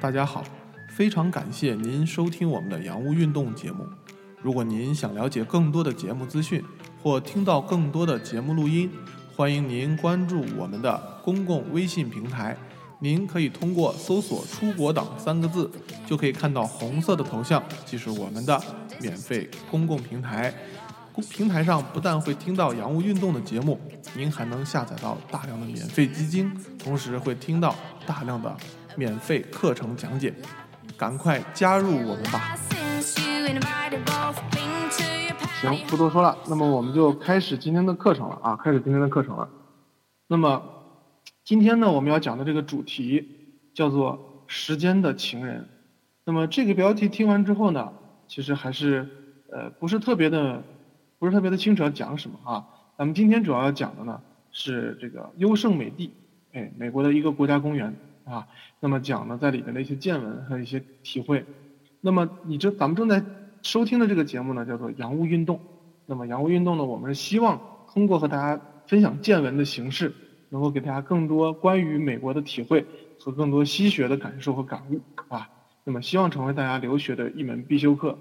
[0.00, 0.44] 大家好，
[0.90, 3.84] 非常感谢您收听我们的洋务运动节目。
[4.40, 6.62] 如果您想了解更多的节目资讯
[7.02, 8.88] 或听到更多的节目录音，
[9.34, 12.56] 欢迎您关注我们的公共微信平台。
[13.00, 15.68] 您可以通过搜索“出国党”三个字，
[16.06, 18.60] 就可以看到红色的头像，即是我们的
[19.00, 20.54] 免费公共平台。
[21.28, 23.80] 平台上不但会听到洋务运动的节目，
[24.14, 27.74] 您还能下载到大量的免费基金，同时会听到
[28.06, 28.56] 大量的
[28.98, 30.34] 免费课程讲解。
[30.96, 32.58] 赶快加入我们吧！
[35.60, 39.48] 行，不多说了，那么我们就开始今天的课程了啊，开始今天的课程了。
[40.26, 40.60] 那么
[41.44, 45.68] 今天呢，我们要讲的这个主题叫做“时间的情人”。
[46.26, 47.92] 那么这个标题听完之后呢，
[48.26, 49.08] 其实还是
[49.52, 50.60] 呃不是特别的，
[51.20, 52.66] 不是特别的清楚要讲什么啊。
[52.98, 54.20] 咱们今天主要要讲的呢
[54.50, 56.12] 是这个优胜美地，
[56.52, 57.94] 哎，美国的一个国家公园
[58.28, 58.46] 啊。
[58.80, 61.44] 那么讲呢在里面的一些见闻和一些体会。
[62.00, 63.24] 那么你这咱们正在。
[63.60, 65.60] 收听的这个节目呢，叫做“洋务运动”。
[66.06, 67.60] 那么“洋务运动”呢，我们是希望
[67.92, 70.14] 通过和大家分享见闻的形式，
[70.50, 72.86] 能够给大家更多关于美国的体会
[73.18, 75.50] 和更多西学的感受和感悟啊。
[75.82, 78.16] 那么希望成为大家留学的一门必修课。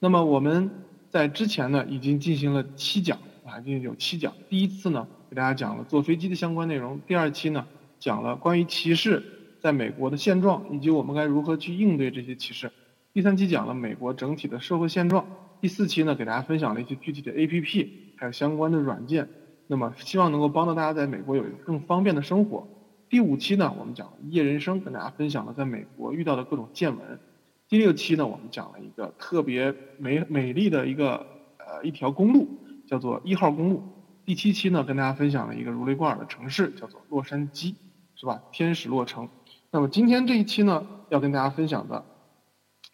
[0.00, 0.70] 那么我们
[1.08, 4.34] 在之前呢，已经进行了七讲啊，已经有七讲。
[4.50, 7.66] 第一次呢，给大家讲了坐飞机的相关内容；第二期呢，
[7.98, 9.22] 讲了关于歧视
[9.64, 12.70] 在美国的现状，以及我们该如何去应对这些歧视。
[13.14, 15.26] 第三期讲了美国整体的社会现状，
[15.62, 19.26] 第四期呢给大家分享了一些具体的 A P P，还有相关的软件，
[19.66, 22.68] 那么希望能够帮到大家在美国有一个更方便的生活。
[23.08, 27.18] 第五期呢我们讲一夜人生，跟大家分享了在美国遇到的各种见闻。
[27.66, 32.46] 第六期呢我们讲了一个特别美美丽的一个呃一条公路，
[32.86, 33.82] 叫做一号公路。
[34.26, 37.74] 第七期呢跟大家分享了一个如雷贯耳的城市，叫做洛杉矶，
[38.14, 38.42] 是吧？
[38.52, 39.26] 天使洛城。
[39.74, 42.04] 那么今天这一期呢要跟大家分享的。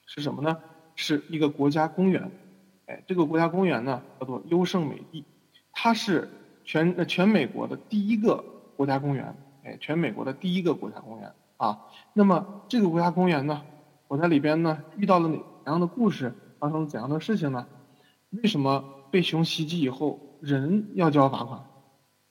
[0.06, 0.56] 是什么呢？
[0.96, 2.32] 是一个国家公园，
[2.86, 5.26] 哎，这个国家公园呢叫做优胜美地，
[5.72, 6.26] 它是
[6.64, 8.42] 全全美国的第一个
[8.78, 11.78] 国家公园，哎，全美国的第一个国家公园啊。
[12.14, 13.60] 那么这个国家公园呢，
[14.08, 17.66] 我在里边呢遇到了哪怎样的故事，发生了怎样的事情呢？
[18.30, 21.62] 为什么被熊袭击以后人要交罚款？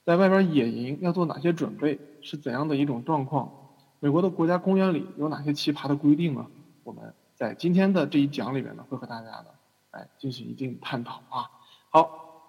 [0.08, 2.00] 在外边野营要做哪些准备？
[2.24, 3.59] 是怎样的一种状况？
[4.00, 6.46] 美国的国家公园里有哪些奇葩的规定呢？
[6.84, 7.14] 我们。
[7.36, 9.46] 在今天的这一讲里面呢，会和大家呢，
[9.92, 11.48] 哎，进行一定探讨啊。
[11.90, 12.44] 好，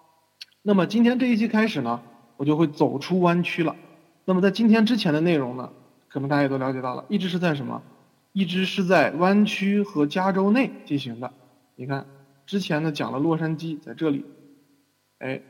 [0.61, 2.01] 那么今天这一期开始呢，
[2.35, 3.73] 我就会走出湾区了。
[4.25, 5.71] 那么在今天之前的内容呢，
[6.09, 7.81] 可能大家也都了解到了，一直是在什么？
[8.33, 11.31] 一直是在湾区和加州内进行的。
[11.77, 12.05] 你看，
[12.45, 14.25] 之前呢讲了洛杉矶在这里，
[15.19, 15.41] 哎，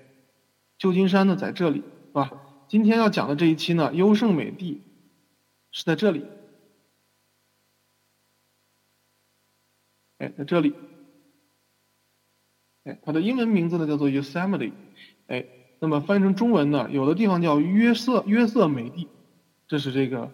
[0.78, 2.32] 旧金山呢在这里，是吧？
[2.68, 4.84] 今天要讲的这一期呢，优胜美地
[5.72, 6.26] 是在这里。
[10.18, 10.76] 哎，在这里，
[12.84, 14.72] 哎，它的英文名字呢叫做 Yosemite，
[15.26, 15.46] 哎，
[15.80, 19.08] 那么翻译成中文呢，有的地方叫约瑟约瑟美地，
[19.68, 20.32] 这是这个，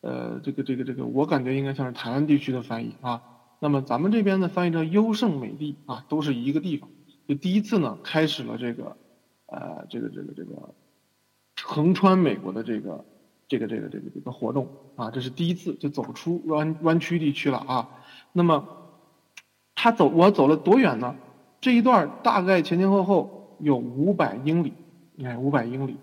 [0.00, 3.22] 呃，这个这个这个，我感觉应该像是台湾地区的翻译啊。
[3.58, 6.88] 那么咱们这边呢翻译成优胜美地啊，都是一个地方。
[7.28, 8.96] 就第一次呢开始了这个，
[9.46, 10.74] 呃，这个这个这个，
[11.62, 13.04] 横穿美国的这个
[13.48, 17.88] 这个这个这个这个活动啊，这是第一次就走出湾湾区地区了啊。
[18.32, 18.68] 那么。
[19.78, 21.14] 他走，我走了多远呢？
[21.60, 24.72] 这一段大概前前后后有五百英里，
[25.14, 25.98] 你看，五百英里。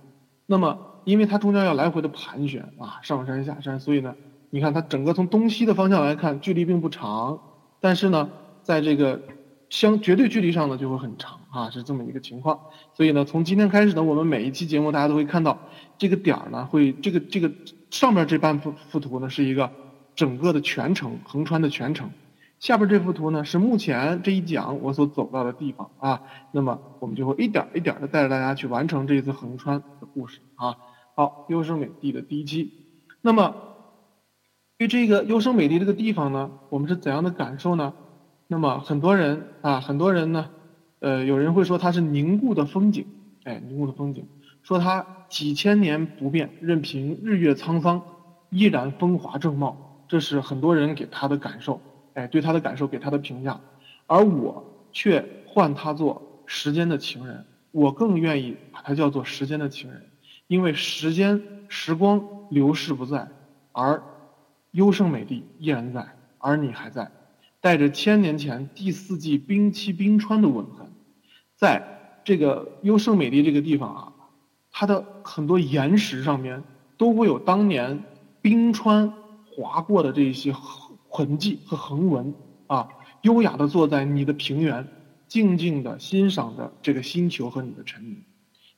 [0.46, 4.16] 那么，因为它中间要来回的盘旋啊，上山下山，所以呢，
[4.52, 7.40] 你看它整个从东西的方向来看，距离并不长，
[7.80, 8.30] 但是呢，
[8.62, 9.20] 在这个
[9.74, 12.60] 相绝对距离上呢，就会很长啊，是这么一个情况。
[12.94, 15.58] 所以呢，从今天开始呢，我们每一期节目大家都会看到
[15.98, 17.52] 这个点儿呢，会这个这个
[17.90, 19.72] 上面这半幅幅图呢，是一个
[20.14, 22.12] 整个的全程横穿的全程。
[22.60, 26.22] 下边这幅图呢，是目前这一讲我所走到的地方啊。
[26.52, 30.76] 那么我们就会一点一点的带着大家去完成这一次横穿的故事啊。
[31.16, 32.72] 好，优胜美地的第一期。
[33.22, 33.56] 那么
[34.78, 37.92] 对这个优胜美地这个地方呢，我们是怎样的感受呢？
[38.48, 40.50] 那么很多人啊，很多人呢，
[41.00, 43.06] 呃，有人会说它是凝固的风景，
[43.44, 44.28] 哎，凝固的风景，
[44.62, 48.02] 说它几千年不变，任凭日月沧桑，
[48.50, 51.82] 依然风华正茂，这是很多人给他的感受。
[52.14, 53.60] 哎，对他的感受，给他的评价，
[54.06, 57.44] 而我却唤他做时间的情人。
[57.72, 60.00] 我更愿意把它叫做时间的情人，
[60.46, 63.28] 因为时间、时光流逝不在，
[63.72, 64.04] 而
[64.70, 66.06] 优胜美地依然在，
[66.38, 67.10] 而你还在，
[67.64, 70.92] 带着千年前第四纪冰期冰川的吻痕。
[71.56, 74.14] 在这个优胜美地这个地方啊，
[74.70, 76.62] 它的很多岩石上面
[76.98, 78.04] 都会有当年
[78.42, 79.14] 冰川
[79.50, 80.54] 划过的这些。
[81.16, 82.34] 痕迹和横纹
[82.66, 82.90] 啊，
[83.22, 84.88] 优雅的坐在你的平原，
[85.28, 88.24] 静静的欣赏着这个星球和你的臣民。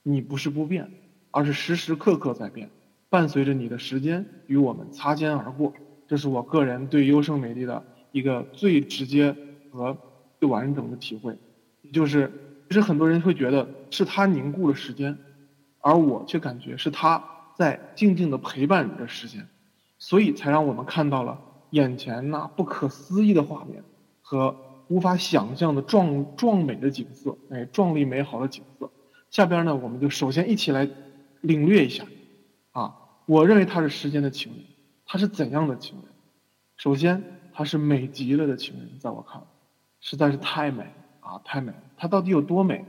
[0.03, 0.91] 你不是不变，
[1.31, 2.69] 而是时时刻刻在变，
[3.07, 5.71] 伴随着你的时间与我们擦肩而过。
[6.09, 7.81] 这是我个人对优胜美地的
[8.15, 9.35] 一个最直接
[9.69, 9.97] 和
[10.39, 11.37] 最完整的体会，
[11.91, 12.31] 就是，
[12.69, 15.17] 其实很多人会觉得是他凝固了时间，
[15.81, 17.21] 而我却感觉是他
[17.57, 19.45] 在静静的陪伴着时间，
[19.97, 21.37] 所以才让我们看到了
[21.71, 23.83] 眼前那不可思议的画面
[24.21, 24.55] 和
[24.87, 28.89] 无法想象的壮壮美的景色，哎，壮丽美好的景色。
[29.29, 30.89] 下边呢，我们就首先一起来
[31.41, 32.05] 领略一下，
[32.71, 32.95] 啊，
[33.25, 34.61] 我认为他是时间的情人。
[35.05, 36.05] 他是怎样的情人？
[36.77, 37.21] 首先，
[37.57, 39.47] 他是美极了的情人，在我看来，
[40.01, 40.83] 实在是太美
[41.21, 41.81] 啊，太美了。
[41.95, 42.83] 他到底有多美？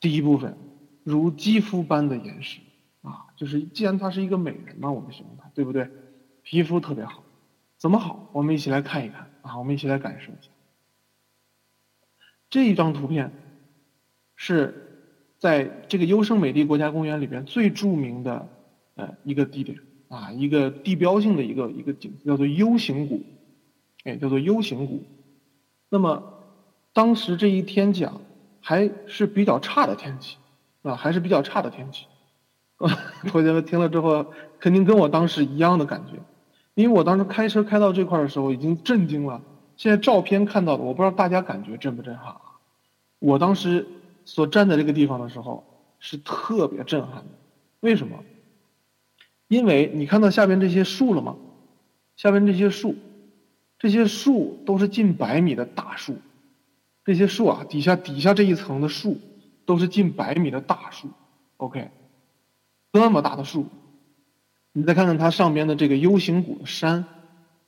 [0.00, 0.58] 第一部分，
[1.04, 2.58] 如肌肤般的岩石
[3.02, 5.88] 啊，就是既然她是一个美人嘛，我们形容她，对不对？
[6.42, 7.22] 皮肤特别好，
[7.76, 8.28] 怎么好？
[8.32, 10.50] 我们一起来看一看啊，我们一起来感受一下。
[12.50, 13.32] 这一张图片，
[14.34, 14.74] 是
[15.38, 18.48] 在这个优胜美地国家公园里边最著名的
[18.96, 19.78] 呃一个地点。
[20.14, 23.22] 啊，一个地标性的一个一个景叫做 U 型谷，
[24.04, 25.02] 哎，叫做 U 型谷。
[25.88, 26.22] 那么，
[26.92, 28.20] 当时这一天讲
[28.60, 30.36] 还是比较差的天气，
[30.82, 32.06] 啊，还是比较差的天气。
[33.28, 34.26] 同学们听了之后，
[34.60, 36.18] 肯定跟我当时一样的感觉，
[36.74, 39.40] 因为我当时开车开到这块的时候已经震惊了。
[39.76, 42.40] 现在照片看到的，我不知道大家感觉震不震撼啊？
[43.18, 43.86] 我当时
[44.24, 45.64] 所站在这个地方的时候
[45.98, 47.30] 是特别震撼的，
[47.80, 48.16] 为什么？
[49.48, 51.36] 因为你看到下边这些树了吗？
[52.16, 52.94] 下边这些树，
[53.78, 56.16] 这些树都是近百米的大树，
[57.04, 59.18] 这些树啊，底下底下这一层的树
[59.66, 61.08] 都是近百米的大树。
[61.56, 61.90] OK，
[62.92, 63.66] 这么大的树，
[64.72, 67.04] 你再看看它上边的这个 U 型谷的山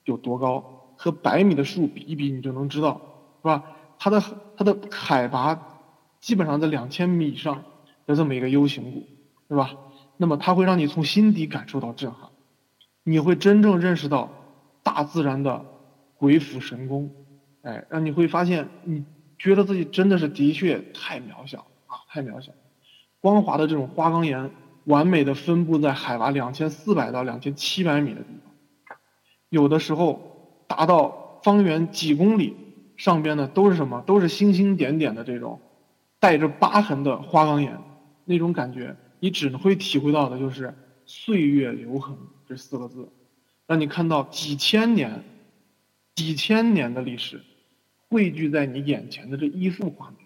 [0.05, 3.01] 有多高，和百米的树比一比，你就能知道，
[3.43, 3.65] 是吧？
[3.99, 4.23] 它的
[4.57, 5.81] 它的海拔
[6.21, 7.65] 基本上在两千米以上
[8.07, 9.05] 的这么一个 U 型谷，
[9.49, 9.77] 是吧？
[10.17, 12.31] 那么它会让你从心底感受到震撼，
[13.03, 14.31] 你会真正认识到
[14.83, 15.65] 大自然的
[16.17, 17.11] 鬼斧神工，
[17.63, 19.05] 哎，让你会发现，你
[19.39, 22.53] 觉得自己真的是的确太渺小啊，太渺小。
[23.21, 24.51] 光滑的这种花岗岩，
[24.85, 28.97] 完美的分布在海拔两千四百到两千七百米的地方，
[29.49, 32.57] 有的时候达到方圆几公里，
[32.97, 34.03] 上边呢都是什么？
[34.07, 35.61] 都是星星点点的这种
[36.19, 37.79] 带着疤痕的花岗岩，
[38.25, 38.97] 那种感觉。
[39.19, 40.75] 你只会体会到的就是
[41.07, 42.17] “岁月留痕”
[42.47, 43.09] 这四个字，
[43.67, 45.25] 让你看到几千年、
[46.15, 47.43] 几千年的历史
[48.09, 50.19] 汇聚在你眼前的这一幅画面，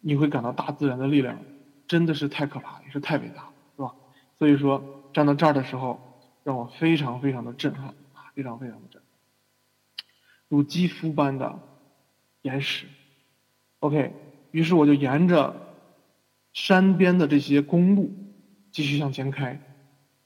[0.00, 1.38] 你会感到大自然的力量
[1.86, 3.94] 真的是太可怕，也是太伟大了，是吧？
[4.38, 6.00] 所以说站到这儿的时候，
[6.44, 10.06] 让我非常非常的震撼啊，非常非常的震撼，
[10.48, 11.58] 如肌肤般的
[12.40, 12.86] 岩石。
[13.80, 14.12] OK，
[14.50, 15.71] 于是我就沿着。
[16.52, 18.12] 山边的这些公路，
[18.70, 19.60] 继续向前开。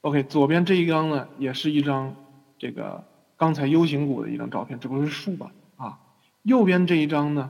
[0.01, 2.15] OK，左边这一张呢，也是一张
[2.57, 3.03] 这个
[3.35, 5.99] 刚才 U 型谷的一张照片，只不过是树吧啊。
[6.43, 7.49] 右边这一张呢，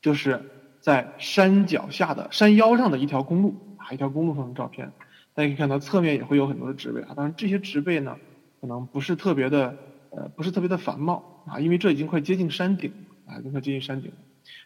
[0.00, 0.40] 就是
[0.80, 4.92] 在山脚下的山腰上的一条公路啊，一条公路上的照片。
[5.32, 8.16] 大家可以看到侧面也会有很多的植被啊，当然这些植被呢，
[8.60, 9.76] 可能不是特别的
[10.10, 12.92] 呃，不是特别的繁茂啊，因为这已经快接近山顶
[13.26, 14.12] 啊，已经快接近山顶。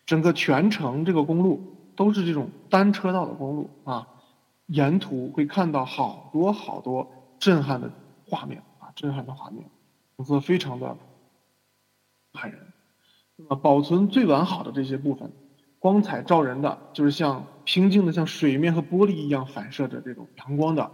[0.06, 1.73] 整个全程这个公路。
[1.97, 4.09] 都是这种单车道的公路啊，
[4.67, 7.91] 沿途会看到好多好多震撼的
[8.27, 9.65] 画面啊，震撼的画面，
[10.17, 10.97] 景色非常的
[12.33, 12.59] 骇人。
[13.37, 15.33] 那么保存最完好的这些部分，
[15.79, 20.91] 光彩照人的，就是像平静的像水面和玻璃一样反射着这种阳光的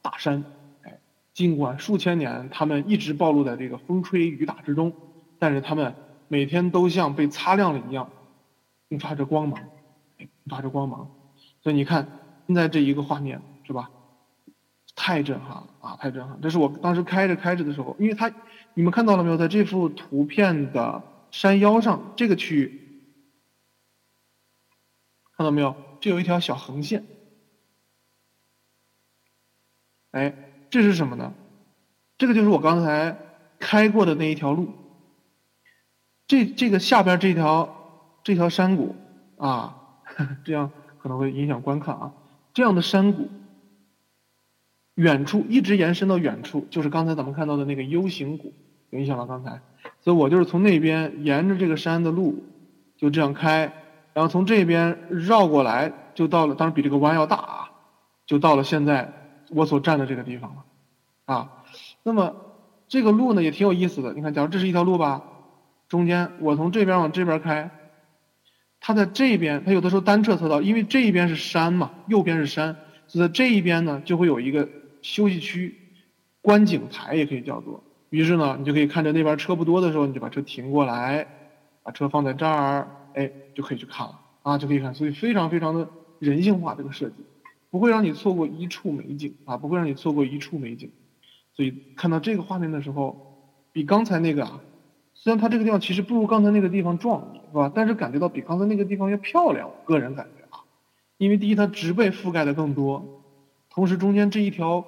[0.00, 0.44] 大山。
[0.82, 1.00] 哎，
[1.34, 4.92] 尽管数千年它们一直暴露在这个风吹雨打之中，
[5.38, 5.94] 但是它们
[6.28, 8.10] 每天都像被擦亮了一样，
[8.88, 9.60] 迸发着光芒。
[10.48, 11.10] 发着光芒，
[11.62, 12.06] 所以你看
[12.46, 13.90] 现在这一个画面是吧？
[14.94, 15.96] 太震撼了啊！
[15.96, 16.38] 太震撼！
[16.42, 18.30] 这是我当时开着开着的时候，因为它，
[18.74, 19.38] 你们看到了没有？
[19.38, 23.02] 在这幅图片的山腰上这个区域，
[25.34, 25.74] 看到没有？
[25.98, 27.06] 这有一条小横线。
[30.10, 30.34] 哎，
[30.68, 31.32] 这是什么呢？
[32.18, 33.16] 这个就是我刚才
[33.58, 34.74] 开过的那一条路。
[36.26, 38.94] 这这个下边这条这条山谷
[39.38, 39.81] 啊。
[40.44, 42.12] 这样可能会影响观看啊！
[42.54, 43.28] 这样的山谷，
[44.94, 48.52] 远处一直延伸到远处，就是刚才咱们看到的那个 U 型谷，
[48.90, 49.26] 有印象吗？
[49.26, 49.60] 刚才，
[50.00, 52.44] 所以我就是从那边沿着这个山的路，
[52.96, 53.72] 就这样开，
[54.12, 57.70] 然后从这边绕过来，就到了，当然比这个弯要大啊，
[58.26, 59.12] 就到了现在
[59.48, 60.64] 我所站的这个地方了，
[61.24, 61.64] 啊，
[62.02, 62.36] 那么
[62.86, 64.12] 这个路呢也挺有意思的。
[64.12, 65.22] 你看，假如这是一条路吧，
[65.88, 67.70] 中间我从这边往这边开，
[68.84, 74.68] 它在这边，它有的时候单侧车道，因为这一边是山嘛，右边是山，所以在这一边呢就会有一个
[75.02, 75.78] 休息区，
[76.40, 77.84] 观景台也可以叫做。
[78.10, 81.24] 于是呢，你就可以看着那边车不多的时候，你就把车停过来，
[81.84, 84.92] 把车放在这儿，哎，就可以去看了啊，就可以看。
[84.92, 87.14] 所以非常非常的人性化这个设计。
[87.70, 89.56] 不会让你错过一处美景啊！
[89.56, 90.90] 不会让你错过一处美景，
[91.56, 94.60] 所以看到这个画面的时候，比刚才那个啊，
[95.14, 97.70] 虽然它这个地方其实不如刚才那个地方壮，是吧？
[97.74, 100.64] 但是感觉到比刚才那个地方要漂亮，我个人感觉啊，
[101.18, 103.04] 因为第一它植被覆盖的更多，
[103.68, 104.82] 同时中间这一条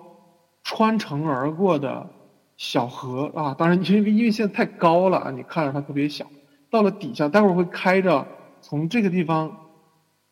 [0.63, 2.09] 穿城而过的
[2.57, 6.27] 小河啊，当然因为因为现在太高了啊，你看着它特别小，
[6.71, 8.27] 到了底下待会儿会开着
[8.63, 9.55] 从这个地方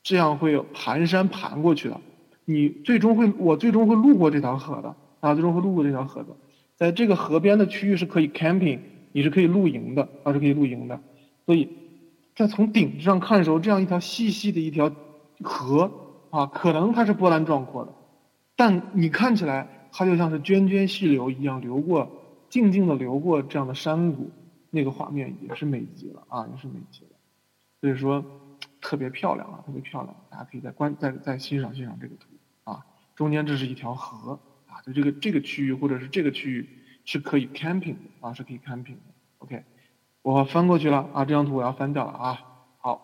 [0.03, 2.01] 这样会有盘山盘过去的。
[2.45, 6.29] 你最终会，我最终会路过这条河的啊，最终会路过这条河的，
[6.77, 8.81] 在这个河边的区域是可以 camping，
[9.13, 10.99] 你是可以露营的啊，是可以露营的。
[11.47, 11.69] 所以，
[12.35, 14.91] 在从顶上看的时候，这样一条细细的一条
[15.43, 15.91] 河
[16.31, 17.93] 啊，可能它是波澜壮阔的，
[18.57, 22.11] 但你看起来它就像是涓涓细流一样流过，
[22.49, 24.31] 静静的流过这样的山谷，
[24.71, 27.11] 那个画面也是美极了啊，也是美极了。
[27.81, 28.25] 所以说，
[28.81, 32.29] 特别漂亮啊，特别漂亮，大家可以再观再再欣赏欣赏这个图
[32.65, 32.87] 啊。
[33.15, 36.69] 中间这是一条河啊，就这个这个区域或者是这个区域
[37.05, 39.13] 是可以 camping 的啊，是可以 camping 的。
[39.39, 39.65] OK，
[40.23, 42.41] 我翻过去了啊，这张图我要翻掉了啊。
[42.79, 43.01] 好，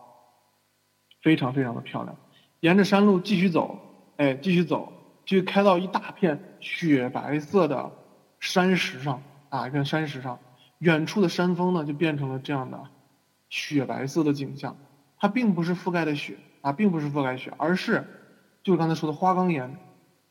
[1.21, 2.17] 非常非常的漂亮。
[2.61, 3.79] 沿着山路继续走，
[4.17, 4.93] 哎，继续走，
[5.25, 7.91] 就开到一大片雪白色的
[8.41, 10.39] 山石上啊，一片山石上，
[10.79, 12.81] 远处的山峰呢就变成了这样的
[13.49, 14.77] 雪白色的景象。
[15.19, 18.07] 它并不是覆盖的雪啊，并不是覆盖雪，而是
[18.63, 19.77] 就是刚才说的花岗岩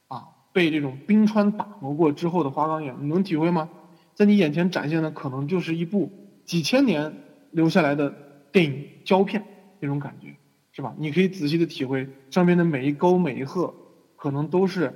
[0.08, 0.29] 啊。
[0.53, 3.70] 被这种冰川打磨过之后的花岗岩，你能体会吗？
[4.15, 6.12] 在你眼前展现的可能就是一部
[6.48, 7.13] 几千年
[7.51, 8.10] 留下来的
[8.51, 9.46] 电影胶片
[9.80, 10.34] 那种感觉，
[10.72, 10.96] 是吧？
[10.98, 13.72] 你可以仔细的体会上面的每一沟每一壑，
[14.16, 14.92] 可能都是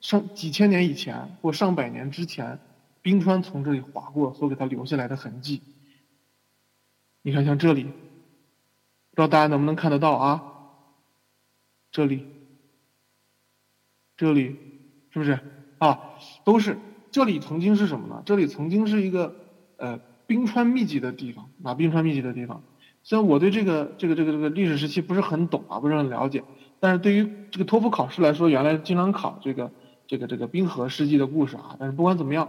[0.00, 2.60] 上几千年以前或上百年之前
[3.02, 5.62] 冰川从这里划过所给它留下来的痕迹。
[7.22, 10.44] 你看，像这里，不知道大家能不能看得到啊？
[11.90, 12.26] 这里，
[14.16, 14.56] 这里。
[15.14, 15.38] 是不是
[15.76, 16.14] 啊？
[16.42, 16.78] 都是
[17.10, 18.22] 这里曾经是什么呢？
[18.24, 19.36] 这里曾经是一个
[19.76, 20.00] 呃
[20.32, 22.62] 冰川密集的地方啊，冰川密集的地方。
[23.02, 26.42] 虽然我对这个这个这个这个历史时期不是很懂啊，不是很了解，
[26.80, 29.70] 但是对于这个托福考试来说，原来经常考这个
[30.06, 31.76] 这个这个冰河世纪的故事啊。
[31.78, 32.48] 但是不管怎么样，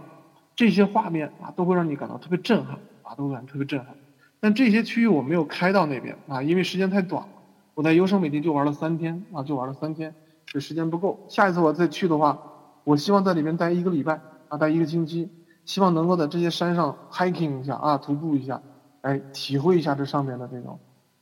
[0.56, 3.94] 这些画面啊都会让你感到特别震撼啊，都会让你特别震撼。
[4.40, 7.28] 但这些区域我没有开到那边啊，因为时间太短了。
[7.74, 10.14] 我在优胜美地就玩了三天啊，就玩了三天，
[10.46, 11.26] 这时间不够。
[11.28, 12.38] 下一次我再去的话。
[12.84, 15.30] 我希望在里面待一个礼拜啊，待一个星期，
[15.64, 18.60] 希望能够在这些山上 hiking 一下啊，徒步一下，
[19.00, 20.78] 哎，体会一下这上面的这种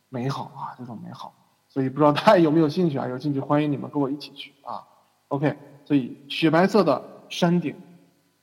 [0.08, 1.34] 美好啊，这种美好。
[1.68, 3.08] 所以不知道大家有没有兴趣啊？
[3.08, 4.82] 有兴趣欢迎你们跟我一起去啊。
[5.28, 7.74] OK，所以雪白色的山顶，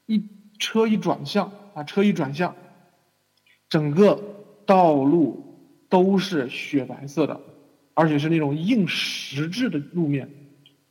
[0.07, 0.27] 一
[0.57, 2.55] 车一转向啊，车一转向，
[3.69, 4.19] 整个
[4.65, 7.39] 道路都是雪白色的，
[7.93, 10.29] 而且是那种硬实质的路面。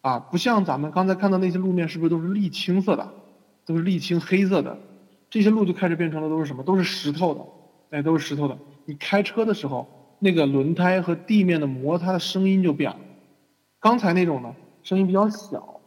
[0.01, 3.13] 啊，不像咱们刚才看到那些路面，是不是都是沥青色的，
[3.67, 4.79] 都是沥青黑色的？
[5.31, 6.63] 这些路就开始变成了都是什么？
[6.63, 7.41] 都是石头的，
[7.97, 8.57] 哎，都是石头的。
[8.85, 9.87] 你开车的时候，
[10.19, 12.97] 那个轮胎和地面的摩擦的声音就变了。
[13.81, 15.81] 刚才那种呢，声音比较小，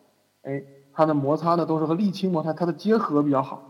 [0.44, 0.62] 哎，
[0.94, 3.62] 它的摩擦呢都是和沥青摩擦，它的结合比较好。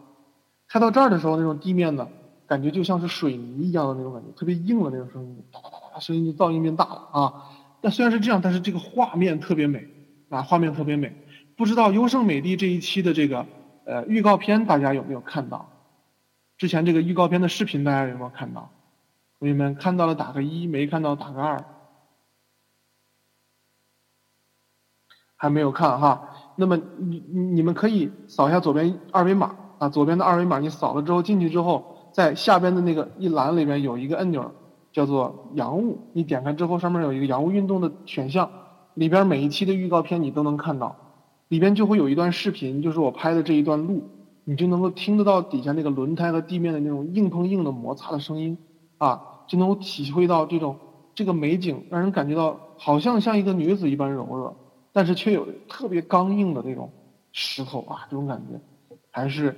[0.67, 2.07] 开到这儿的时候，那种地面呢，
[2.47, 7.33] 感觉就像是水泥一样的那种感觉，特别硬的那种声音，哒哒哒，声音就噪音变大了啊。
[7.81, 9.87] 但虽然是这样，但是这个画面特别美。
[10.29, 11.13] 啊，画面特别美，
[11.57, 13.45] 不知道优胜美地这一期的这个
[13.91, 15.67] 呃预告片大家有没有看到？
[16.57, 18.69] 之前这个预告片的视频大家有没有看到？
[19.37, 21.61] 同学们看到了打个一，没看到打个二。
[25.35, 27.19] 还没有看哈，那么你
[27.55, 34.53] 你们可以扫一下左边二维码啊，左边的二维码你扫了之后进去之后，在下边的那个一栏里边有一个按钮
[34.93, 38.49] 叫做洋务，你点开之后上面有一个洋务运动的选项。
[38.93, 41.10] 里边每一期的预告片你都能看到，
[41.51, 44.09] 里边就会有一段视频，就是我拍的这一段路，
[44.45, 48.57] 你就能够听得到底下那个轮胎和地面的那种硬碰硬的摩擦的声音，
[48.97, 50.79] 啊，就能够体会到这种
[51.13, 54.55] 这个美景，让人感觉到好像像一个女子一般柔弱，
[54.93, 56.89] 但是却有特别刚硬的那种
[57.33, 58.57] 石头啊，这种感觉，
[59.11, 59.53] 还是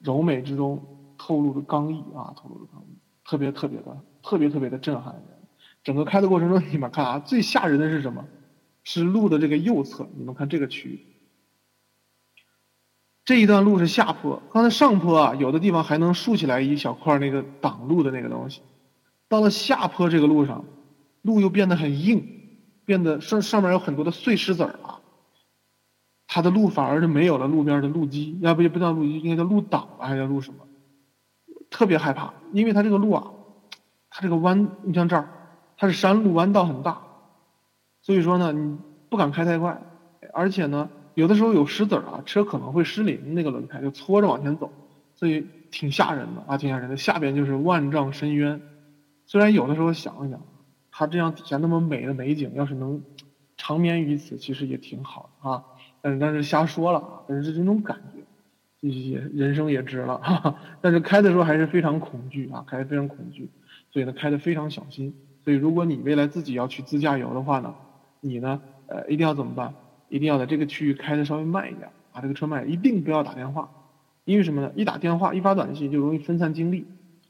[0.00, 0.78] 柔美之中
[1.16, 5.14] 透露着刚毅啊，透露着刚毅，特别特别的特别特别的震撼。
[5.82, 8.22] 整个开的过程中，你们看啊，最吓人的是什么？
[8.84, 11.00] 是路的这个右侧，你们看这个区域，
[13.28, 18.62] 这一段路是下坡，刚才上坡啊，有的地方还能竖起来一小块那个挡路的那个东西，
[19.28, 20.64] 到了下坡这个路上，
[21.20, 22.26] 路又变得很硬，
[22.86, 25.00] 变得上上面有很多的碎石子儿啊，
[26.26, 30.60] 它的路反而是没有了路边的路基，要不就不叫路基，应该叫路挡吧，还是叫路什么？
[31.68, 33.30] 特别害怕，因为它这个路啊，
[34.08, 35.28] 它这个弯，你像这儿，
[35.76, 37.02] 它是山路，弯道很大，
[38.00, 38.78] 所以说呢，你
[39.10, 39.82] 不敢开太快，
[40.32, 40.88] 而且呢。
[41.18, 44.70] 有的时候有石子儿啊，车可能会失灵，那个轮胎就搓着往前走，
[45.16, 46.96] 所以挺吓人的啊，挺吓人的。
[46.96, 48.60] 下边就是万丈深渊，
[49.26, 50.40] 虽然有的时候想一想，
[50.92, 53.02] 它这样底下那么美的美景，要是能
[53.56, 55.64] 长眠于此，其实也挺好啊。
[56.00, 60.18] 但是但是瞎说了，但是这种感觉，也人生也值了。
[60.18, 60.54] 哈哈。
[60.80, 63.50] 但是开的时候还是非常恐惧啊，开的非常恐惧，
[63.90, 65.12] 所以呢开的非常小心。
[65.42, 67.74] 所以如果你未来自己要去自驾游的话呢，
[68.20, 69.74] 你呢呃一定要怎么办？
[70.08, 73.70] 一定要在这个区域开的稍微慢一点，把这个车慢，一定不要打电话，
[74.24, 74.72] 因为什么呢？
[74.74, 76.86] 一打电话，一发短信就容易分散精力。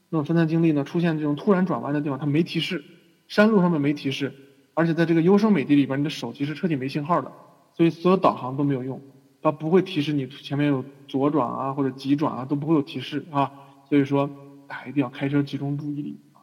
[0.09, 2.83] 那么分散精力呢，出现这种突然转弯的地方，它没提示，
[3.27, 4.33] 山路上面没提示，
[4.73, 7.31] 而且在这个优胜美地里边，你的手机是彻底没信号的，
[7.75, 8.99] 所以所有导航都没有用，
[9.41, 13.51] 它不会提示你前面有左转啊或者急转啊都不会有提示啊。
[13.87, 14.29] 所以说，
[14.67, 16.41] 大家一定要开车集中注意力啊。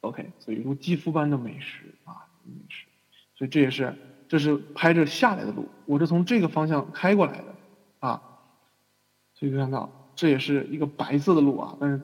[0.00, 2.86] OK，所以如肌肤般的美食啊，美食，
[3.34, 3.94] 所以这也是。
[4.30, 7.44] 这是拍着下来的路，我是从这个方向开过来的，
[7.98, 8.22] 啊，
[9.34, 12.00] 所以看到这也是一个白色的路啊，但是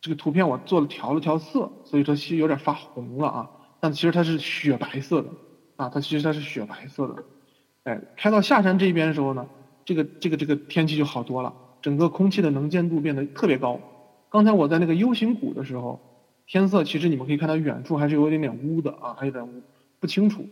[0.00, 5.28] 这个图片我做了调了调色，所以说其实有点发红了啊，但其实它是雪白色的，
[5.76, 7.22] 啊，它其实它是雪白色的，
[7.84, 9.46] 哎，开到下山这边的时候呢，
[9.84, 13.78] 这个这个这个天气就好多了，整个空气的能见度变得特别高。
[14.28, 16.00] 刚才我在那个 U 型谷的时候，
[16.48, 19.62] 天色其实你们可以看到远处还是有一点点污的啊，还有点污，
[20.00, 20.44] 不清楚。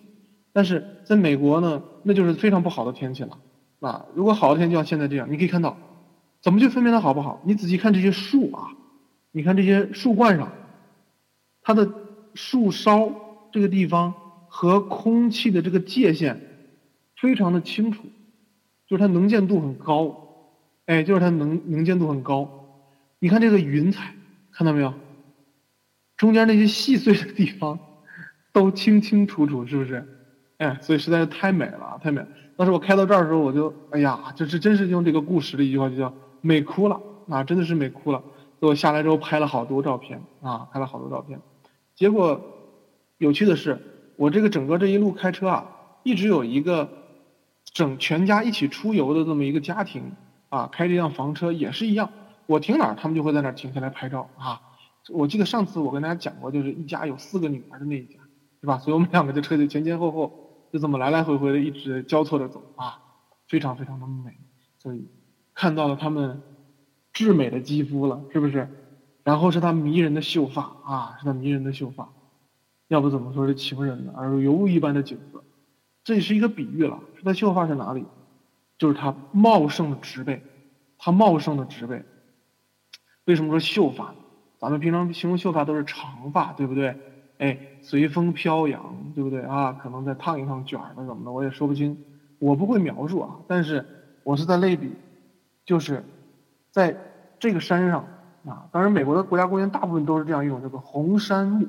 [0.52, 3.38] 但是在美国呢，那就是非常不好的天气了，
[3.80, 5.76] 啊，如果好的天气像现在这样，你可以看到，
[6.40, 7.40] 怎么去分辨它好不好？
[7.44, 8.68] 你仔细看这些树啊，
[9.30, 10.52] 你看这些树冠上，
[11.62, 11.90] 它的
[12.34, 13.12] 树梢
[13.50, 14.12] 这个地方
[14.48, 16.40] 和空气的这个界限
[17.16, 18.04] 非常的清楚，
[18.86, 20.14] 就是它能见度很高，
[20.86, 22.48] 哎，就是它能能见度很高。
[23.18, 24.14] 你看这个云彩，
[24.50, 24.92] 看到没有？
[26.16, 27.78] 中间那些细碎的地方
[28.52, 30.06] 都清清楚楚，是不是？
[30.62, 32.24] 哎，所以实在是太美了，太美！
[32.56, 37.42] 当时我开到这儿的时候，我就哎呀，这是真是用这个故事的一句话，就叫美哭了啊！
[37.42, 38.22] 真的是美哭了。
[38.60, 41.40] 所以我下来之后拍了好多照片啊，拍了好多照片。
[41.96, 42.40] 结果
[43.18, 43.76] 有趣的是，
[44.16, 45.66] 我这个整个这一路开车啊，
[46.04, 46.88] 一直有一个
[47.64, 50.12] 整全家一起出游的这么一个家庭
[50.48, 52.08] 啊，开这辆房车也是一样，
[52.46, 54.60] 我停哪儿，他们就会在那儿停下来拍照啊。
[55.08, 58.20] 我记得上次我跟大家讲过，就是一家有四个女儿的那一家，
[58.60, 58.78] 是吧？
[58.78, 60.41] 所以我们两个这车就前前后后。
[60.72, 62.98] 就这么来来回回的一直交错着走啊，
[63.46, 64.38] 非常非常的美，
[64.78, 65.06] 所以
[65.54, 66.40] 看到了他们
[67.12, 68.66] 至美的肌肤了，是不是？
[69.22, 72.10] 然后是他迷人的秀发啊，是他迷人的秀发，
[72.88, 74.14] 要不怎么说是情人呢？
[74.16, 75.44] 而尤物一般的景色，
[76.04, 76.98] 这也是一个比喻了。
[77.16, 78.06] 说他秀发是哪里？
[78.78, 80.42] 就是他茂盛的植被，
[80.96, 82.02] 他茂盛的植被。
[83.26, 84.14] 为什么说秀发？
[84.58, 86.96] 咱们平常形容秀发都是长发，对不对？
[87.42, 89.72] 哎，随风飘扬，对不对啊？
[89.72, 91.98] 可能再烫一烫卷儿的怎么的，我也说不清，
[92.38, 93.40] 我不会描述啊。
[93.48, 93.84] 但是
[94.22, 94.96] 我是在类比，
[95.64, 96.04] 就是
[96.70, 96.96] 在
[97.40, 98.02] 这个山上
[98.44, 98.68] 啊。
[98.70, 101.66] 当然，美国的国家公园大部分都是这样一种叫做红杉木，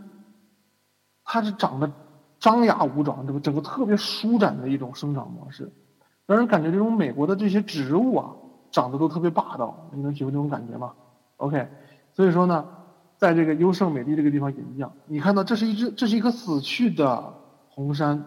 [1.23, 1.91] 它是长得
[2.39, 5.73] 张牙舞爪，这个整个特别舒展的一种生长模式，
[6.27, 8.35] 让人感觉这种美国的这些植物啊，
[8.69, 9.89] 长得都特别霸道。
[9.91, 10.93] 你能体会这种感觉吗
[11.37, 11.67] ？OK，
[12.11, 12.82] 所以说呢。
[13.23, 17.33] 在这个优胜美地这个地方也一样，你看到这是一只，这是一棵死去的
[17.69, 18.21] 红杉，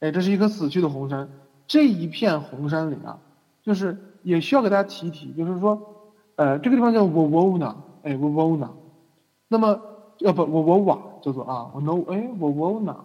[0.00, 1.28] 哎，这是一棵死去的红杉。
[1.66, 3.18] 这一片红杉里啊，
[3.62, 5.78] 就是也需要给大家提一提，就是说，
[6.36, 8.70] 呃，这个地方叫 Wawona，哎，Wawona，
[9.46, 9.78] 那么
[10.20, 12.96] 要不 Wawa 叫做啊，No，哎，Wawona，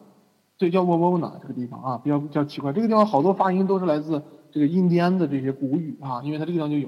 [0.57, 6.87] 对，叫 Wawona 这个地方啊，比较比较奇怪，这个地方好多发音都是来自这个印第安的这些古语啊，因为它这个地方就有。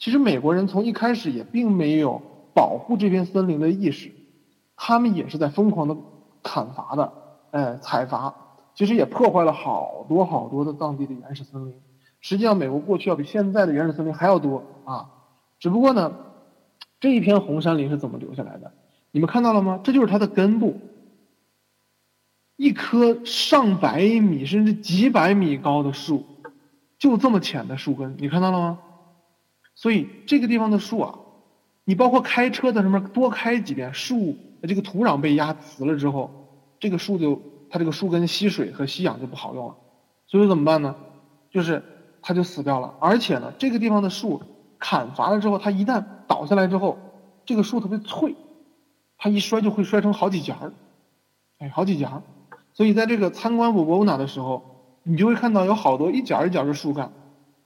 [0.00, 2.20] 其实美国人从一开始也并没有。
[2.54, 4.12] 保护这片森林的意识，
[4.76, 5.96] 他们也是在疯狂的
[6.42, 7.12] 砍伐的，
[7.50, 8.34] 哎，采伐，
[8.74, 11.74] 其实也破坏了好多好多的当地的原始森林。
[12.20, 15.10] 实际上，美国过去要比现在的原始森林还要多啊。
[15.58, 16.12] 只不过呢，
[17.00, 18.72] 这一片红杉林是怎么留下来的？
[19.10, 19.80] 你们看到了吗？
[19.82, 20.80] 这就是它的根部，
[22.56, 26.24] 一棵上百米甚至几百米高的树，
[26.98, 28.78] 就这么浅的树根，你看到了吗？
[29.74, 31.18] 所以这个地方的树啊。
[31.84, 36.30] 你包括开车在上面多开几遍，树这个土壤被压瓷了之后，
[36.80, 39.74] 这个树就它这个树根吸水和吸氧就不好用了，
[40.26, 40.94] 所以怎么办呢？
[41.50, 41.82] 就是
[42.22, 42.94] 它就死掉了。
[43.00, 44.42] 而且呢，这个地方的树
[44.78, 46.98] 砍伐了之后，它一旦倒下来之后，
[47.44, 48.34] 这个树特别脆，
[49.18, 50.72] 它一摔就会摔成好几节儿，
[51.58, 52.22] 哎，好几节儿。
[52.72, 54.62] 所以在这个参观 Vovona 的时候，
[55.02, 57.12] 你就会看到有好多一角一角的树干。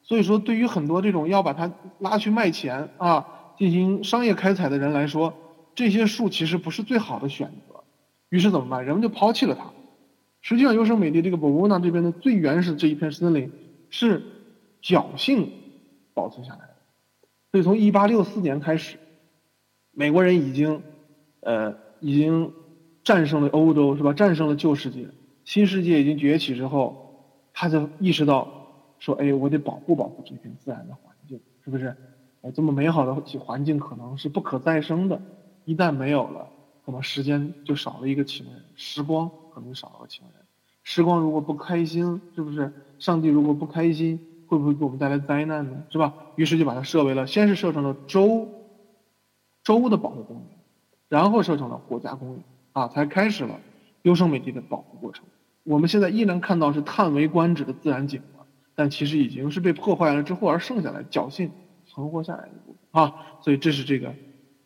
[0.02, 3.26] 所以说，对于很多这种要把它拉去卖钱啊，
[3.58, 5.34] 进行商业开采的人来说，
[5.74, 7.84] 这些树其实不是最好的选择。
[8.30, 8.84] 于是怎么办？
[8.84, 9.70] 人们就抛弃了它。
[10.40, 13.52] 实际上，优胜美地这个 Vovona 这边的最原始这一片森林
[13.90, 14.22] 是
[14.82, 15.50] 侥幸
[16.14, 16.74] 保存下来的。
[17.50, 18.96] 所以从1864年开始，
[19.92, 20.82] 美国人已经
[21.40, 22.52] 呃已经。
[23.04, 24.12] 战胜了欧洲是吧？
[24.12, 25.08] 战胜了旧世界，
[25.42, 28.46] 新世界已经崛起之后，他就意识到
[28.98, 31.96] 说：“哎，我得保护保护这片自然的环境，是不是？
[32.52, 35.20] 这么美好的环境可能是不可再生的，
[35.64, 36.48] 一旦没有了，
[36.84, 40.44] 可能时间就少了一个情人，时光可能少了个情人。
[40.82, 42.72] 时光如果不开心，是不是？
[42.98, 45.82] 上帝如果不开心，会不会给我们带来灾难呢？
[45.90, 46.14] 是吧？
[46.37, 48.48] 于是就把它设为了，先是设成了州
[49.62, 50.46] 州的保护公园，
[51.08, 53.58] 然后设成了国家公园。”啊，才开始了
[54.02, 55.24] 优胜美地的保护过程。
[55.64, 61.50] 我们现在依然看到是叹为观止的自然景观，但其实已经是被破坏了之后而剩下来侥幸
[61.98, 63.12] 存活下来的部分啊。
[63.40, 64.14] 所以这是这个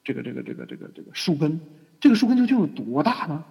[0.04, 1.60] 这个这个这个这个这个树根，
[1.98, 3.42] 这个树根究竟有多大呢？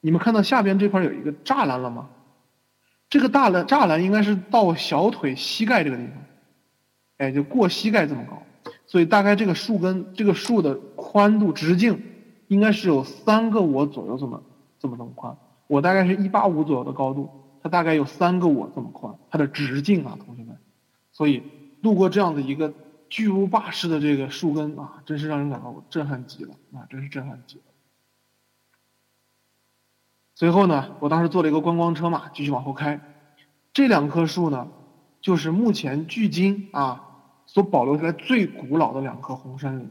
[0.00, 2.08] 你们看到下边这块有一个栅栏了吗？
[3.10, 6.14] 这个大栏栅栏应该是到小腿膝盖这个地方，
[7.18, 8.42] 哎，就过膝盖这么高。
[8.86, 12.02] 所以大概这个树根这个树的宽度直径。
[12.48, 14.42] 应该是有三个我左右这么
[14.78, 15.36] 这么这么宽，
[15.66, 17.28] 我大概是一八五左右的高度，
[17.62, 20.56] 它大概有三个我这么宽，它的直径啊，同学们，
[21.12, 21.42] 所以
[21.82, 22.72] 路过这样的一个
[23.08, 27.62] 巨无霸式的这个树根啊，真是让人感到震撼极了啊，真是震撼极了。
[30.34, 33.00] 随后呢，我当时坐了一个观光车嘛，继续往后开，
[33.72, 34.68] 这两棵树呢，
[35.20, 37.04] 就是目前距今啊
[37.46, 39.90] 所保留下来最古老的两棵红杉林。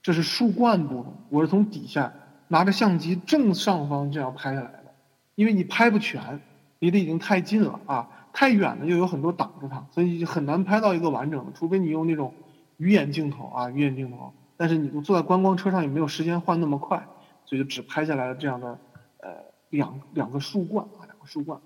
[0.00, 2.12] 这是树冠部分，我是从底下
[2.48, 4.94] 拿着相机正上方这样拍下来的，
[5.34, 6.40] 因为你拍不全，
[6.78, 12.32] 离得已经太近了啊，太远了又有很多挡着它，所以很难拍到一个完整的，除非你用那种
[12.76, 14.32] 鱼眼镜头啊，鱼眼镜头。
[14.56, 17.06] 但是你坐在观光车上也没有时间换那么快，
[17.44, 18.78] 所以就只拍下来了这样的
[19.18, 19.30] 呃
[19.70, 21.60] 两两个树冠啊，两个树冠，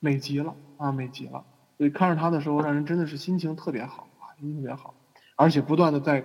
[0.00, 1.44] 美极了啊，美极了。
[1.78, 4.94] 所以看着它的时候，让人真的是心情特别好啊，心情特别好，
[5.36, 6.24] 而且不断的在。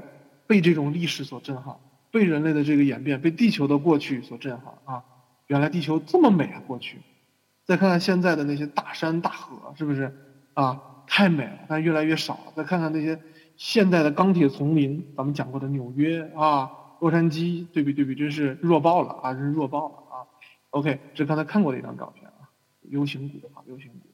[0.50, 1.76] 被这种历史所震撼，
[2.10, 5.04] 被人类的这个演变，被地球的过去所震撼啊！
[5.46, 6.60] 原来地球这么美啊！
[6.66, 6.98] 过去，
[7.66, 10.12] 再看看现在的那些大山大河，是不是
[10.56, 10.82] 啊？
[11.06, 12.54] 太美了，但越来越少了。
[12.56, 13.20] 再看看那些
[13.60, 19.34] 现代的钢铁丛林，咱们讲过的纽约啊、洛杉矶，对比对比，真是弱爆了啊！
[19.34, 20.16] 真是弱爆了啊
[20.70, 22.48] ！OK，这是刚才看过的一张照片啊
[22.84, 24.08] ，U 型谷啊，U 型谷。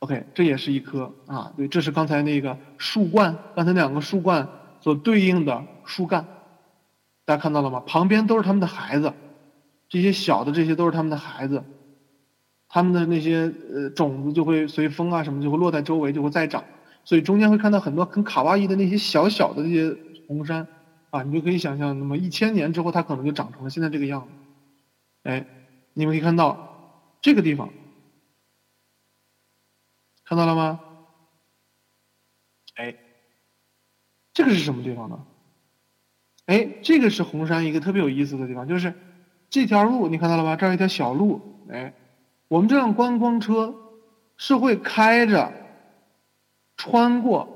[0.00, 4.48] OK，这也是一棵啊，对，这是刚才那个树冠，刚才两个树冠。
[4.80, 6.26] 所对应的树干，
[7.24, 7.80] 大家看到了吗？
[7.86, 9.14] 旁边都是他们的孩子，
[9.88, 11.62] 这些小的这些都是他们的孩子，
[12.68, 16.64] 他们的那些呃种子就会随风啊什么就会落在周围就会再长，
[17.06, 20.66] 所以中间会看到很多很卡哇伊的那些小小的这些红杉，
[21.08, 24.28] 啊，你就可以想象，那么一千年之后它可能就长成了现在这个样子。
[25.22, 25.46] 哎，
[25.94, 27.70] 你们可以看到这个地方，
[30.26, 30.80] 看到了吗？
[32.74, 32.94] 哎。
[34.34, 35.24] 这个是什么地方呢？
[36.44, 38.92] 哎，这个是红山一个特别有意思的地方，就是
[39.48, 40.56] 这条路你看到了吧？
[40.56, 41.40] 这儿一条小路，
[41.70, 41.94] 哎，
[42.48, 43.74] 我们这辆观光车
[44.36, 45.50] 是会开着
[46.76, 47.48] 穿过，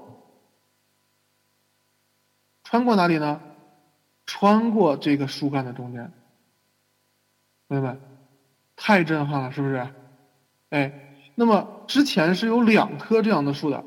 [2.64, 3.40] 穿过哪里呢？
[4.26, 6.12] 穿过这个树干的中间，
[7.68, 8.00] 朋友们，
[8.76, 9.88] 太震撼了，是不是？
[10.68, 13.84] 哎，那么之前是有两棵这样的树的。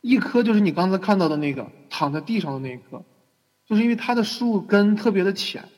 [0.00, 3.04] 一棵就是你刚才看到的那个躺在地上的那一棵，
[3.66, 5.68] 就是因为它的树根特别的浅，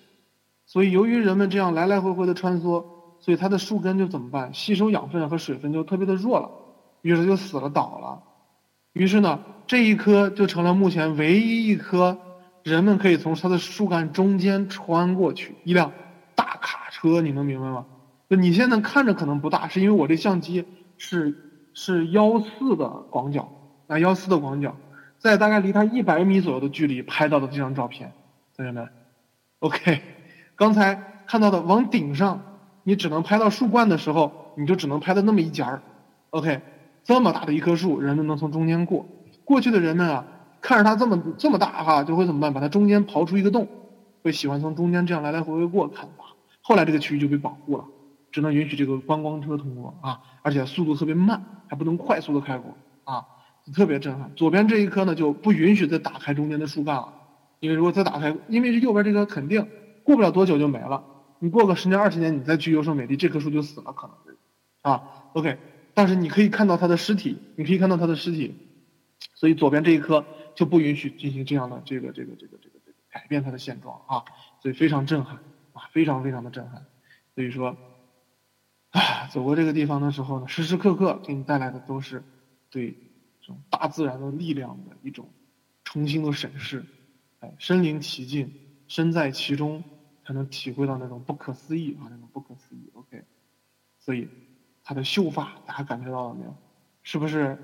[0.65, 2.85] 所以由于人们这样来来回回的穿梭，
[3.21, 4.55] 所以它的树根就怎么办？
[4.55, 6.51] 吸收养分和水分就特别的弱了，
[7.03, 8.23] 于是就死了倒了。
[8.93, 12.19] 于是呢，这一棵就成了目前唯一一棵
[12.63, 15.93] 人们可以从它的树干中间穿过去一辆
[16.35, 17.87] 大卡车，你能明白吗？
[18.29, 20.65] 你现在看着可能不大，是因为我这相机
[20.99, 21.35] 是
[21.75, 23.49] 是幺四的广角。
[23.87, 24.77] 啊幺四的广角，
[25.19, 28.13] 在大概离它一百米左右的距离拍到的这张照片，
[28.57, 28.89] 同学们
[29.59, 30.01] ，OK，
[30.55, 32.41] 刚才看到的往顶上，
[32.85, 35.83] 你只能拍到树冠的时候，你就只能拍到那么一截儿
[36.31, 36.61] ，OK，
[37.11, 39.05] 这么大的一棵树，人们能从中间过，
[39.45, 40.25] 过去的人们啊，
[40.61, 42.55] 看着它这么这么大哈，就会怎么办？
[42.55, 43.67] 把它中间刨出一个洞，
[44.23, 46.27] 会喜欢从中间这样来来回回过看吧。
[46.61, 47.85] 后来这个区域就被保护了，
[48.31, 52.77] 只能允许这个观光车通过啊，而且速度特别慢，还不能快速的开过。
[53.03, 53.27] 啊，
[53.75, 54.31] 特别震撼。
[54.37, 57.13] 左边这一棵呢就不允许再打开中间的树干了，
[57.59, 59.67] 因为如果再打开，因为右边这颗肯定
[60.05, 61.03] 过不了多久就没了。
[61.41, 65.59] 你过个十年二十年，你再去优胜美地，这棵树就死了可能，啊，OK。
[65.93, 68.55] 但是你可以看到它的尸体，你可以看到它的尸体，
[69.35, 70.25] 所以左边这一颗
[70.55, 74.25] 就不允许进行这样的这个这个这个这个这个改变它的现状啊，
[74.63, 75.37] 所以非常震撼
[75.73, 76.87] 啊，非常非常的震撼。
[77.35, 77.77] 所以说，
[78.91, 82.23] 啊，走过这个地方的时候呢，时时刻刻给你带来的都是
[82.71, 82.91] 对
[83.41, 85.29] 这种大自然的力量的一种
[85.85, 86.85] 重新的审视，
[87.41, 88.53] 哎，身临其境，
[88.87, 89.83] 身在其中，
[90.25, 92.91] 才能体会到那种不可思议啊，那种不可思议。
[92.95, 93.25] OK，
[93.99, 94.29] 所以。
[94.83, 96.55] 他的秀发，大家感觉到了没有？
[97.03, 97.57] 是不是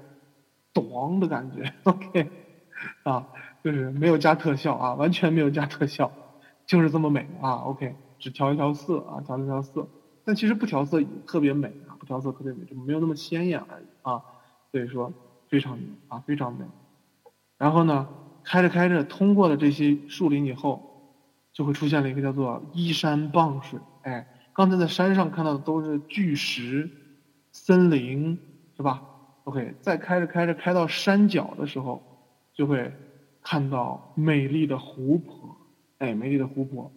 [0.72, 1.72] 咚的感觉？
[1.84, 2.30] OK，
[3.02, 3.26] 啊，
[3.62, 6.10] 就是没有加特效啊，完全没有加特效，
[6.66, 7.52] 就是这么美啊。
[7.64, 9.86] OK，只调一调色啊，调一调色，
[10.24, 14.22] 但其实不调色也特别美啊，不调色特别美，就没有那么鲜艳而已啊。
[14.72, 15.12] 所以说
[15.48, 16.64] 非常美啊，非常美。
[17.58, 18.08] 然后呢，
[18.44, 20.82] 开着开着，通过了这些树林以后，
[21.52, 23.78] 就会出现了一个叫做依山傍水。
[24.02, 26.90] 哎，刚才在山上看到的都是巨石。
[27.58, 28.38] 森林
[28.76, 29.02] 是吧
[29.44, 32.02] ？OK，再开着开着开到山脚的时候，
[32.52, 32.92] 就会
[33.42, 35.56] 看到美丽的湖泊。
[35.98, 36.92] 哎，美丽的湖泊，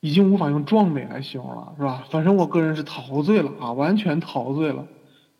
[0.00, 2.06] 已经无法用壮美来形容了，是吧？
[2.10, 4.88] 反正我个人是陶醉了啊，完全陶醉了。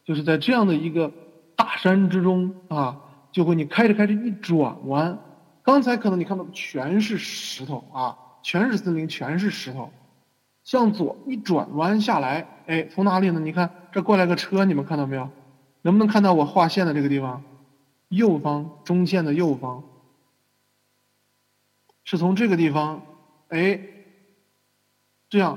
[0.05, 1.11] 就是在这样的一个
[1.57, 3.00] 大山之中啊，
[3.33, 5.18] 就会你开着开着一转弯，
[5.62, 9.90] 刚才可能你看到全是石头啊，全是森林，全是石头。
[10.66, 13.38] 向左一转弯下来，哎，从哪里呢？
[13.38, 15.31] 你看这过来个车，你们看到没有？
[15.83, 17.44] 能不能看到我画线的这个地方？
[18.09, 19.85] 右方中线的右方，
[22.02, 23.00] 是从这个地方，
[23.48, 23.81] 哎，
[25.29, 25.57] 这样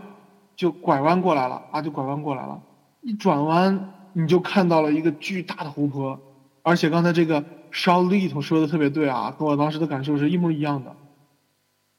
[0.56, 2.62] 就拐弯过来了啊，就拐弯过来了。
[3.02, 6.19] 一转弯，你就看到了一个巨大的湖泊，
[6.62, 10.95] 而且刚才这个 s h a o Li 说的特别对啊，跟我当时的感受是一模一样的，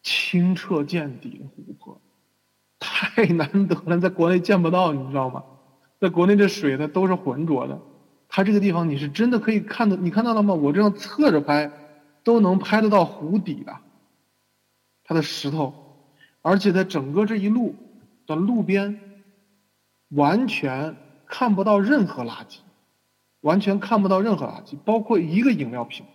[0.00, 1.99] 清澈见底的湖泊。
[2.80, 5.44] 太难得了，在国内见不到，你知道吗？
[6.00, 7.78] 在国内这水它都是浑浊的，
[8.26, 10.54] 它这个地方你是真的可以看到，你看到了吗？
[10.54, 11.70] 我这样侧着拍，
[12.24, 13.76] 都能拍得到湖底的，
[15.04, 15.74] 它的石头，
[16.40, 17.74] 而且在整个这一路
[18.26, 18.98] 的路边，
[20.08, 22.60] 完全看不到任何垃圾，
[23.42, 26.06] 完全看不到任何垃圾，包括一个饮料瓶。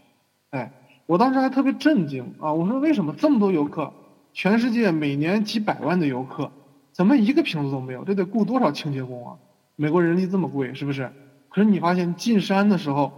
[0.49, 0.71] 哎，
[1.05, 2.51] 我当时还特别震惊啊！
[2.53, 3.93] 我说为什么这么多游客？
[4.35, 6.51] 全世界每年几百万的游客，
[6.91, 8.03] 怎么一个瓶子都没有？
[8.03, 9.39] 这得雇多少清洁工啊？
[9.77, 11.09] 美国人力这么贵，是不是？
[11.47, 13.13] 可是你发现进山的时候，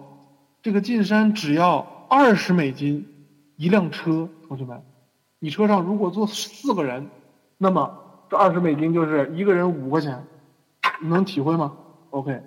[0.62, 3.12] 这个进山只要二十美金
[3.56, 4.84] 一辆车，同学们，
[5.40, 7.10] 你车上如果坐四个人，
[7.58, 8.00] 那么
[8.30, 10.24] 这二十美金就是一个人五块钱，
[11.02, 11.76] 你能体会吗
[12.12, 12.44] ？OK，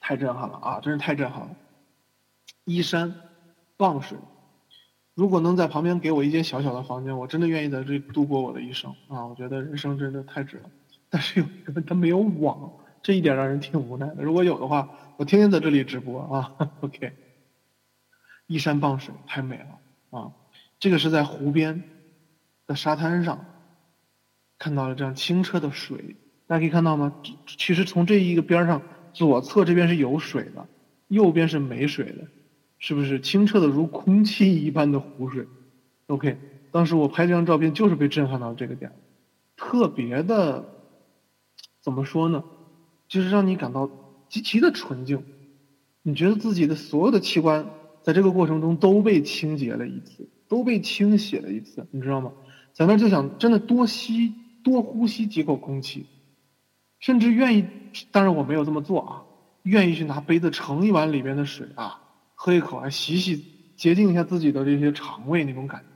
[0.00, 0.80] 太震撼了啊！
[0.80, 1.54] 真是太震撼了，
[2.64, 3.14] 依山
[3.76, 4.18] 傍水。
[5.14, 9.26] 如果能在旁边给我一间小小的房间，我真的愿意在这里度过我的一生啊！
[9.26, 10.70] 我觉得人生真的太值了。
[11.10, 12.72] 但是有一个，它没有网，
[13.02, 14.22] 这一点让人挺无奈的。
[14.22, 16.54] 如果有的话，我天天在这里直播啊。
[16.80, 17.12] OK，
[18.46, 20.32] 依山傍水太美了啊！
[20.78, 21.82] 这个是在湖边
[22.66, 23.44] 的沙滩上
[24.58, 27.12] 看到了这样清澈的水，大家可以看到吗？
[27.46, 28.80] 其实从这一个边上，
[29.12, 30.66] 左侧这边是有水的，
[31.08, 32.26] 右边是没水的。
[32.82, 35.46] 是不是清澈的如空气一般的湖水
[36.08, 36.36] ？OK，
[36.72, 38.90] 当时我拍这张照片就是被震撼到这个点，
[39.56, 40.64] 特别的，
[41.80, 42.42] 怎么说呢？
[43.06, 43.88] 就是让你感到
[44.28, 45.22] 极其的纯净，
[46.02, 47.70] 你觉得自己的所有的器官
[48.02, 52.32] 在这个过程中都被清洁了一次，都被清洗了一次，你知道吗？
[52.72, 56.06] 在那就想真的多吸多呼吸几口空气，
[56.98, 57.64] 甚至愿意，
[58.10, 59.22] 当然我没有这么做啊，
[59.62, 62.00] 愿意去拿杯子盛一碗里面的水啊。
[62.44, 63.36] 喝一口，还洗洗
[63.76, 65.86] 洁净一下自己的这些肠胃那种感觉，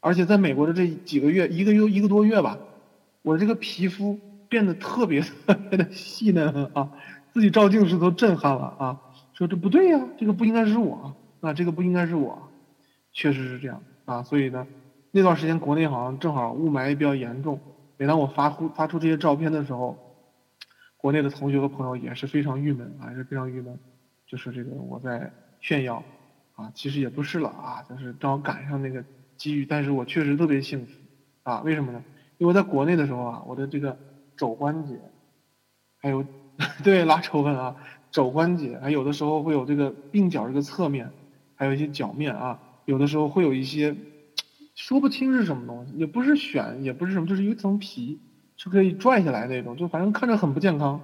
[0.00, 2.58] 而且在美国的这几个月，一个月一个多月吧，
[3.20, 4.18] 我这个皮肤
[4.48, 6.90] 变得特别特别的细嫩啊，
[7.34, 8.98] 自己照镜子都震撼了啊，
[9.34, 12.48] 说这不对呀，这个不应该是我啊，这个不应该是我，
[13.12, 14.66] 确实是这样啊，所以呢，
[15.10, 17.60] 那段时间国内好像正好雾霾比较严重，
[17.98, 19.98] 每当我发出发出这些照片的时候，
[20.96, 23.78] 国内的同学和朋友也是非常郁闷，还是非常郁闷，
[24.26, 25.30] 就是这个我在。
[25.64, 26.04] 炫耀，
[26.56, 29.02] 啊，其实也不是了啊，就是正好赶上那个
[29.38, 30.92] 机遇，但是我确实特别幸福，
[31.42, 32.04] 啊，为什么呢？
[32.36, 33.96] 因为在国内的时候啊，我的这个
[34.36, 35.00] 肘关节，
[35.96, 36.22] 还有，
[36.84, 37.74] 对拉仇恨啊，
[38.10, 41.10] 肘关节，还有的时候会有这个鬓角这个侧面，
[41.54, 43.96] 还有一些脚面啊，有的时候会有一些，
[44.74, 48.20] 说不清是什么东西，也不是癣，也不是什么，就是一层皮，
[48.58, 51.00] 是可以拽下来那种，就反正看着很不健康。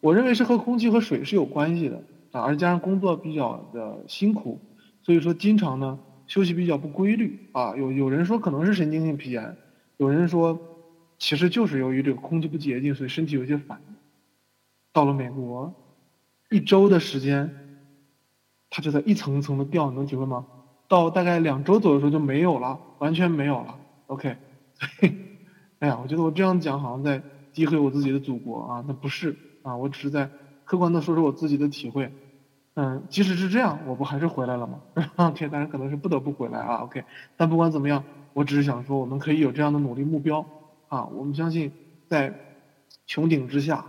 [0.00, 4.60] 我认为是和空气和水是有关系的啊，而加上工作比较的辛苦，
[5.02, 7.76] 所以说经常呢休息比较不规律啊。
[7.76, 9.56] 有有人说可能是神经性皮炎，
[9.96, 10.58] 有人说
[11.18, 13.94] 其实就是由于这个空气不洁净，所以身体有些反应。
[14.92, 15.72] 到了美国，
[16.50, 17.50] 一周的时间，
[18.70, 20.46] 它就在一层一层的掉，你能体会吗？
[20.88, 23.78] 到大概两周左右的时候就没有了，完全没有了。
[24.06, 24.36] OK，
[25.78, 27.22] 哎呀，我觉得我这样讲好像在
[27.54, 29.36] 诋毁我自己的祖国啊，那不是。
[29.62, 30.30] 啊，我只是在
[30.70, 32.12] 客观的说说我自己的体会，
[32.74, 34.80] 嗯，即使是这样，我不还是回来了吗
[35.16, 37.02] ？OK，当然可能是不得不回来啊，OK，
[37.36, 38.04] 但不管怎么样，
[38.34, 40.46] 我只是想说，我们可以有这样的努力目标
[40.86, 41.72] 啊，我们相信
[42.06, 42.32] 在
[43.04, 43.84] 穹顶之下，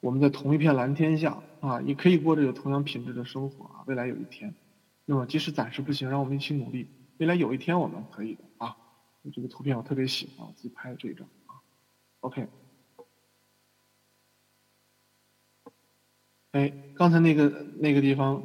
[0.00, 4.52] 我们在同一片蓝天下啊，也可以过着有同样品质的生活啊，未来有一天，
[5.04, 8.76] 那么即使暂时不行，让我们一起努力，未来有一天我们可以的啊，
[9.32, 11.54] 这个图片我特别喜欢，我自己拍的这一张啊
[12.18, 12.48] ，OK。
[16.52, 18.42] 哎，刚才那个那个地方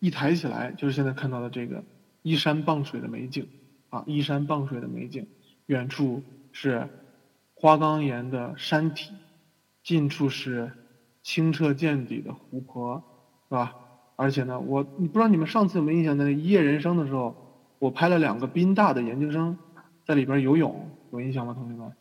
[0.00, 1.82] 一抬起来，就是现在看到的这个
[2.22, 3.48] 依山傍水的美景
[3.88, 5.26] 啊，依山傍水的美景。
[5.66, 6.86] 远处是
[7.54, 9.14] 花岗岩的山体，
[9.82, 10.70] 近处是
[11.22, 13.02] 清澈见底的湖泊，
[13.48, 13.74] 是吧？
[14.16, 17.34] 而且呢，我你不知道你们上次有没有印象，在一夜人生的时候，
[17.78, 19.56] 我拍了两个宾大的研究生
[20.06, 21.92] 在里边游泳，有印象吗，同学们？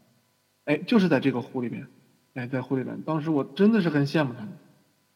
[0.66, 1.88] 哎，就是在这个湖里边，
[2.34, 4.50] 哎，在湖里边，当时我真的是很羡慕他们。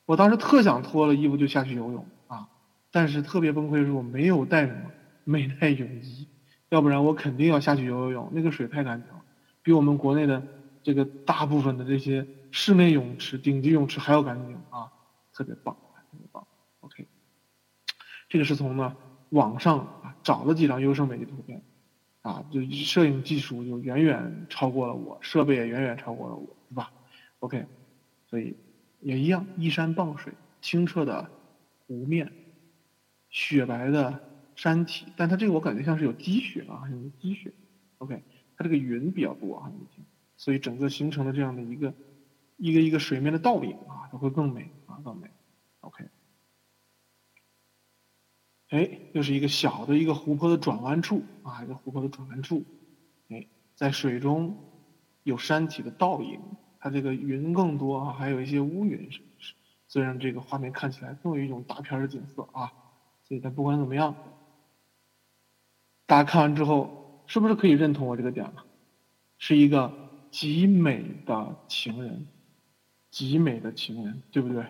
[0.08, 2.48] 我当时特想脱了衣服就下去游泳啊，
[2.92, 4.90] 但是特别崩溃的是我没有带什么，
[5.26, 6.30] 没带泳衣，
[6.70, 8.32] 要不然我肯定要下去游游泳。
[8.32, 9.22] 那个水太干净了，
[9.62, 10.42] 比我们国内的
[10.82, 14.90] 这个大部分的这些室内泳池、顶级泳池还要干净啊，
[15.34, 16.48] 特别棒，特别棒。
[16.80, 17.06] OK，
[18.30, 18.96] 这个是从呢
[19.32, 21.62] 网上啊找了几张优胜美地图片，
[22.22, 26.94] 啊，就摄影技术就远远超过了我，设备也远远超过了我，是吧
[27.40, 27.66] ？OK，
[28.30, 28.56] 所以。
[29.00, 31.30] 也一样，依山傍水，清澈的
[31.86, 32.32] 湖面，
[33.30, 34.22] 雪白的
[34.56, 37.54] 山体，但它这个我感觉像是有积雪啊，有积雪。
[38.00, 38.24] OK，
[38.56, 39.72] 它这个云比较多啊，
[40.36, 41.94] 所以整个形成了这样的一个
[42.58, 45.30] 一个一个水面的倒影啊，它会更美啊，更美。
[45.82, 46.06] OK，
[48.70, 52.64] 哎，又是一个小的一个湖泊的转弯处啊，一个湖泊的转弯处，
[53.30, 54.58] 哎，在水中
[55.24, 56.42] 有山体的倒影。
[56.88, 59.54] 它这个云更多啊，还有一些乌云，是是，
[59.90, 62.72] 所以让这个画面看起来更有一种大片的景色啊。
[63.26, 64.16] 所以，但不管怎么样，
[66.06, 68.64] 大家看完之后，是不是可以认同我这个点了？
[69.38, 69.92] 是一个
[70.32, 72.26] 极美的情人，
[73.12, 74.66] 极美的情人，对不对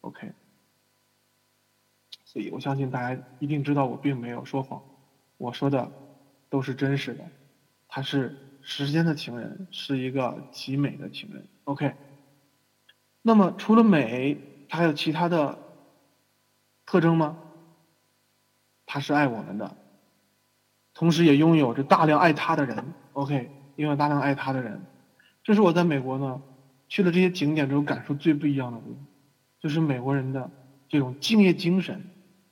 [0.00, 0.32] ？OK。
[2.24, 4.82] 所以我相信大家一定知道我并没有说谎，
[5.36, 5.92] 我说的
[6.48, 7.28] 都是真实的，
[7.88, 8.47] 它是。
[8.70, 11.94] 时间的情人是一个极美的情人，OK。
[13.22, 14.36] 那么除了美，
[14.68, 15.58] 它还有其他的
[16.84, 17.38] 特征吗？
[18.84, 19.74] 他是爱我们的，
[20.92, 23.50] 同时也拥有着大量爱他的人，OK。
[23.76, 24.82] 拥有大量爱他的人，
[25.42, 26.42] 这是我在美国呢
[26.88, 29.06] 去了这些景点之后感受最不一样的部分，
[29.60, 30.50] 就是美国人的
[30.90, 32.04] 这种敬业精神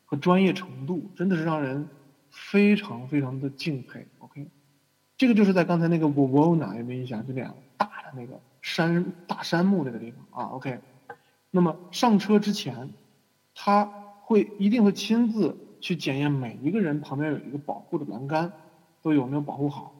[0.06, 1.86] 和专业程度，真的是让人
[2.30, 4.06] 非常非常的敬佩。
[5.18, 7.26] 这个就是在刚才那个 w o n a 有没印象？
[7.26, 10.50] 就那样大的那个山大山木那个地方啊。
[10.52, 10.78] OK，
[11.50, 12.90] 那么上车之前，
[13.54, 13.84] 他
[14.22, 18.52] 会一定会亲自去检验每一个人旁边有一个保护的栏杆
[19.00, 19.94] 都有没有保护好，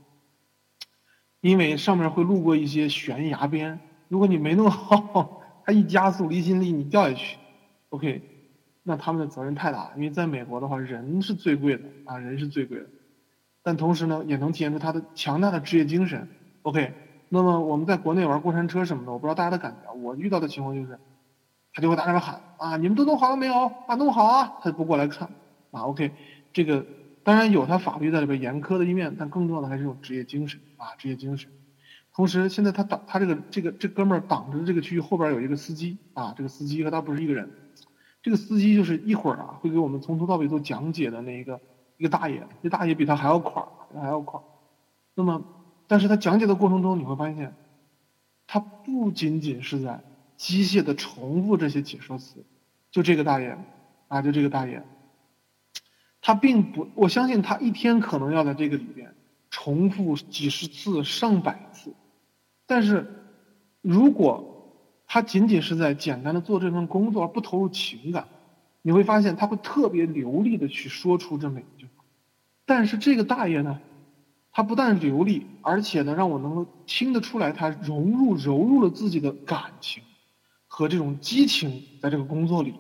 [1.41, 7.39] 因为上面会路过一些悬崖边，如果你没弄好，他一加速离心力你掉下去
[7.89, 8.21] ，OK，
[8.83, 9.93] 那他们的责任太大了。
[9.97, 12.87] 因为在美国的话，人是最贵的啊，人是最贵的。
[13.67, 16.29] 但同时呢，也能体现出他的强大的职业精神。
[16.63, 16.93] OK，
[17.29, 19.93] 那么我们在国内玩过山车什么的，我不知道大家的感觉。
[19.93, 20.97] 我遇到的情况就是，
[21.75, 23.67] 他就会大声的喊啊，你们都弄好了没有？
[23.89, 24.59] 啊，弄好啊！
[24.63, 25.29] 他就不过来看。
[25.73, 26.13] 啊，OK，
[26.53, 26.87] 这个
[27.25, 31.51] 当然有他法律在里边严苛的一面，但更重要的还是有职业精神啊，职业精神。
[32.15, 37.51] 同时，现在他挡他这个这个这哥们儿挡着这个区域后边有一个司机啊，这个司机和他不是一个人。
[38.23, 41.61] 这个司机就是一会儿啊会给我们从头到尾做讲解的那一个。
[41.97, 43.63] 一个大爷，这大爷比他还要快，
[43.95, 44.41] 还要快。
[45.15, 45.43] 那么，
[45.87, 47.55] 但是他讲解的过程中，你会发现，
[48.47, 50.03] 他不仅仅是在
[50.37, 52.45] 机械的重复这些解说词。
[52.91, 53.59] 就这个大爷，
[54.09, 54.83] 啊，就这个大爷，
[56.21, 59.15] 他并不，我相信他一天可能要在这个里边
[59.51, 61.95] 重复几十次、上百次。
[62.67, 63.07] 但是，
[63.81, 64.53] 如果
[65.07, 68.27] 他仅仅是在简单的做这份工作而不投入情感，
[68.83, 71.61] 你会发现他会特别流利的去说出这么。
[72.67, 73.81] 但是这个大爷呢，
[74.51, 80.03] 他不但流利，而且呢，让我能够听得出来，他融入揉入了自己的感情
[80.67, 82.75] 和这种激情在这个工作里。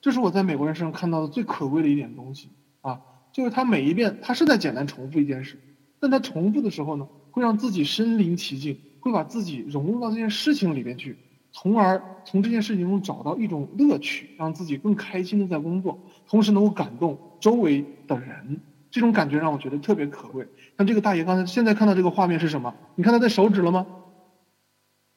[0.00, 3.00] 这是我在美国人身上看到的最可贵的一点东西啊，
[3.32, 5.58] 就是他每一遍他是在简单重复一件事，
[5.98, 11.16] 但他重复的时候呢，会让自己身临其境，会把自己融入到这件事情里边去，
[11.50, 18.60] 从而从这件事情中找到一种乐趣，让自己更开心的在工作，同时能够感动周围的人。
[18.94, 20.46] 这种感觉让我觉得特别可贵。
[20.78, 22.72] 像这个大爷刚才现在看到这个画面是什么？
[22.94, 23.84] 你看他的手指了吗？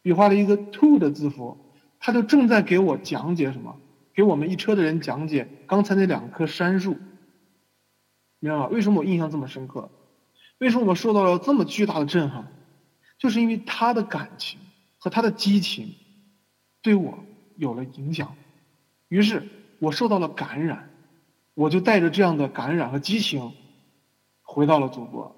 [0.02, 1.56] 比划了一个 “to” 的字符，
[2.00, 3.76] 他就正在给我讲解什么？
[4.16, 6.98] 给我们一车的人讲解刚才那两棵杉树，
[8.40, 8.66] 明白吗？
[8.66, 9.92] 为什么我印象这么深刻？
[10.58, 12.52] 为什么我受到了这么巨大的震撼？
[13.20, 14.60] 就是因为他的感情
[14.98, 15.94] 和他的激情
[16.82, 17.20] 对我
[17.58, 18.36] 有了影响，
[19.08, 19.44] 于是
[19.78, 20.90] 我受到了感染，
[21.54, 23.54] 我就带着这样的感染和激情。
[24.58, 25.36] 回到了祖国，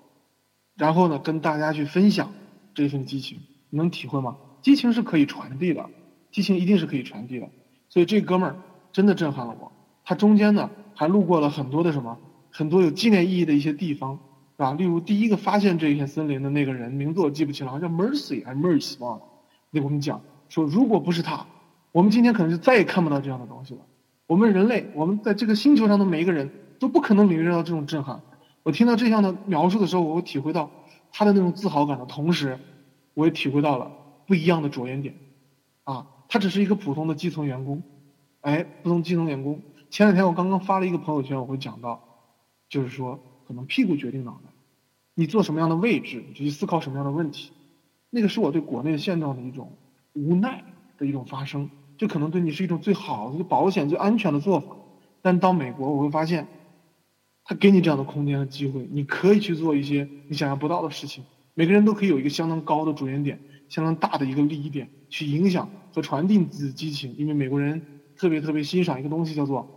[0.78, 2.32] 然后呢，跟大家去分享
[2.74, 3.38] 这份激情，
[3.70, 4.38] 你能体会吗？
[4.62, 5.90] 激情是可以传递的，
[6.32, 7.50] 激情一定是可以传递的。
[7.90, 8.56] 所以这哥们儿
[8.94, 9.70] 真的震撼了我。
[10.06, 12.18] 他中间呢还路过了很多的什么，
[12.50, 14.14] 很多有纪念意义的一些地方，
[14.56, 14.72] 是吧？
[14.72, 19.26] 例如第一个发现这片森林的那个人名字我记不清了，好像 Mercy 还是 Mercy 忘了。
[19.74, 21.46] 给我们讲说，如果不是他，
[21.92, 23.82] 我们今天可能就再也看不到这样的东西了。
[24.28, 26.50] 我们人类，我们在这个星球上的每一个人
[26.80, 28.22] 都不可能领略到这种震撼。
[28.70, 30.70] 我听到这样的描述的时候，我会体会到
[31.12, 32.60] 他的那种自豪感的同时，
[33.16, 33.92] 我也体会到了
[34.28, 35.16] 不一样的着眼点。
[35.86, 37.82] 啊，他只是一个普通的基层员工，
[38.42, 39.60] 哎，普通基层员工。
[39.90, 42.00] 前两天我刚刚发了一个朋友圈，我会讲到，
[42.70, 44.52] 就是说可能屁股决定脑袋，
[45.16, 47.52] 你坐什么样的位置，你就去思考什么样的问题。
[48.12, 49.72] 那个是我对国内现状的一种
[50.14, 50.64] 无奈
[51.00, 54.76] 的一种发生，这可能对你是一种最好的、最保险、最安全的做法。
[55.24, 56.48] 但到美国，我会发现。
[57.50, 61.24] 他给你这样的空间和机会，你可以去做一些你想象不到的事情。
[61.56, 63.40] 每个人都可以有一个相当高的着眼点，
[63.70, 67.12] 相当大的一个利益点，去影响和传递自己的激情。
[67.18, 67.82] 因为美国人
[68.16, 69.68] 特别特别欣赏一个东西，叫做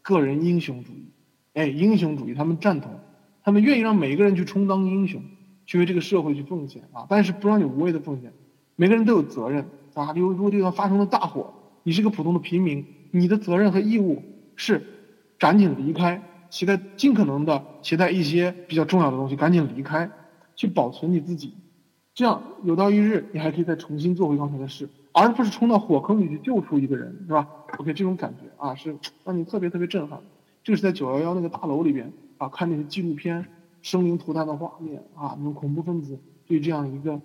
[0.00, 1.04] 个人英雄主义。
[1.52, 2.98] 哎，英雄主义，他们赞同，
[3.44, 5.22] 他们愿意让每一个人去充当英雄，
[5.66, 7.04] 去为这个社会去奉献啊。
[7.10, 8.32] 但是不让你无谓的奉献，
[8.74, 10.14] 每个人都有责任啊。
[10.14, 11.52] 比如，如果地方发生了大火，
[11.82, 14.22] 你是个普通的平民，你的责任和义务
[14.56, 14.82] 是
[15.38, 16.22] 赶紧离开。
[16.50, 20.10] 携带尽可能的携带一些比较重要的东西，赶紧离开，
[20.56, 21.54] 去保存你自己，
[22.14, 30.20] 这样有朝一日你还可以再重新做回刚才的事，而不是冲到火坑里去救出一个人，是吧？OK，这种感觉啊，是让你特别特别震撼。
[30.64, 33.46] 这个是在九幺幺那个大楼里边啊，看那些纪录片，
[33.82, 37.20] 生灵涂炭的画面啊，那种恐怖分子对这样一个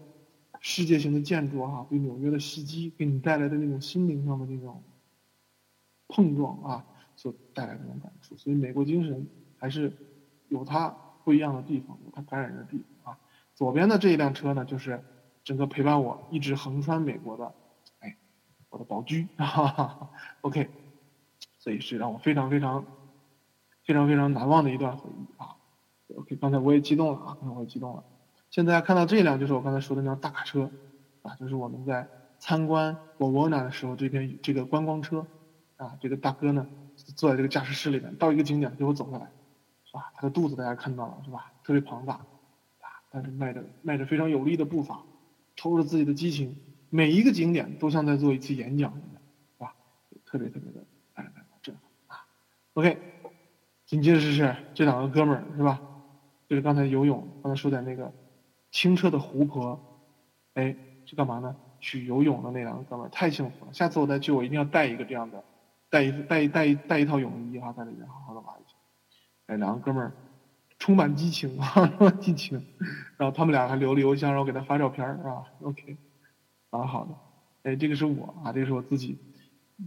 [0.59, 4.81] 世界性的建筑啊，对纽约的袭击，给你带来的那种心灵上的那种
[6.07, 6.85] 碰撞啊。
[7.23, 9.25] 所带来的那种感触，所以美国精神
[9.57, 9.93] 还是
[10.49, 10.89] 有它
[11.23, 13.19] 不一样的地方，有它感染人的地方啊。
[13.55, 15.01] 左边的这一辆车呢，就是
[15.45, 17.53] 整个陪伴我一直横穿美国的，
[17.99, 18.17] 哎，
[18.69, 20.09] 我的宝驹哈哈。
[20.41, 20.69] OK，
[21.59, 22.85] 所以是让我非常非常
[23.85, 25.55] 非常非常难忘的一段回忆啊。
[26.17, 28.03] OK，刚才我也激动了啊，刚才我也激动了。
[28.49, 30.69] 现在看到这辆就是我刚才说的那辆大卡车
[31.21, 32.05] 啊，就是我们在
[32.37, 35.25] 参观沃沃纳的时候，这边这个观光车
[35.77, 36.67] 啊，这个大哥呢。
[37.15, 39.31] 坐在这个驾驶室里面，到一个景点给我走下来，
[39.85, 40.11] 是吧？
[40.15, 41.51] 他的肚子大家看到了，是吧？
[41.63, 45.03] 特别庞大，啊，但是迈着迈着非常有力的步伐，
[45.55, 46.55] 抽着自己的激情，
[46.89, 49.21] 每一个景点都像在做一次演讲一样，
[49.57, 49.75] 是吧？
[50.25, 51.31] 特别特别的哎
[51.61, 51.75] 震
[52.07, 52.25] 撼啊
[52.73, 52.97] ！OK，
[53.85, 55.81] 紧接着是这两个哥们儿，是吧？
[56.47, 58.13] 就是刚才游泳，刚才说在那个
[58.71, 59.79] 清澈的湖泊，
[60.53, 60.75] 哎，
[61.05, 61.55] 是干嘛呢？
[61.79, 65.43] 去游泳的那两个哥们儿太幸福了，下次我再去，我一定要带一个这样的。
[65.93, 68.75] 带一带一带一带一套泳衣哈，在里面好好的玩一下。
[69.45, 70.11] 哎，两个哥们儿
[70.79, 71.87] 充满激情啊，
[72.19, 72.59] 激情。
[73.15, 75.95] 然后他们俩还留了邮箱，然后给他发照片儿，是吧？OK，
[76.71, 77.13] 啊，好的。
[77.69, 79.19] 哎，这个是我啊，这个是我自己。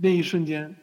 [0.00, 0.76] 那一瞬间，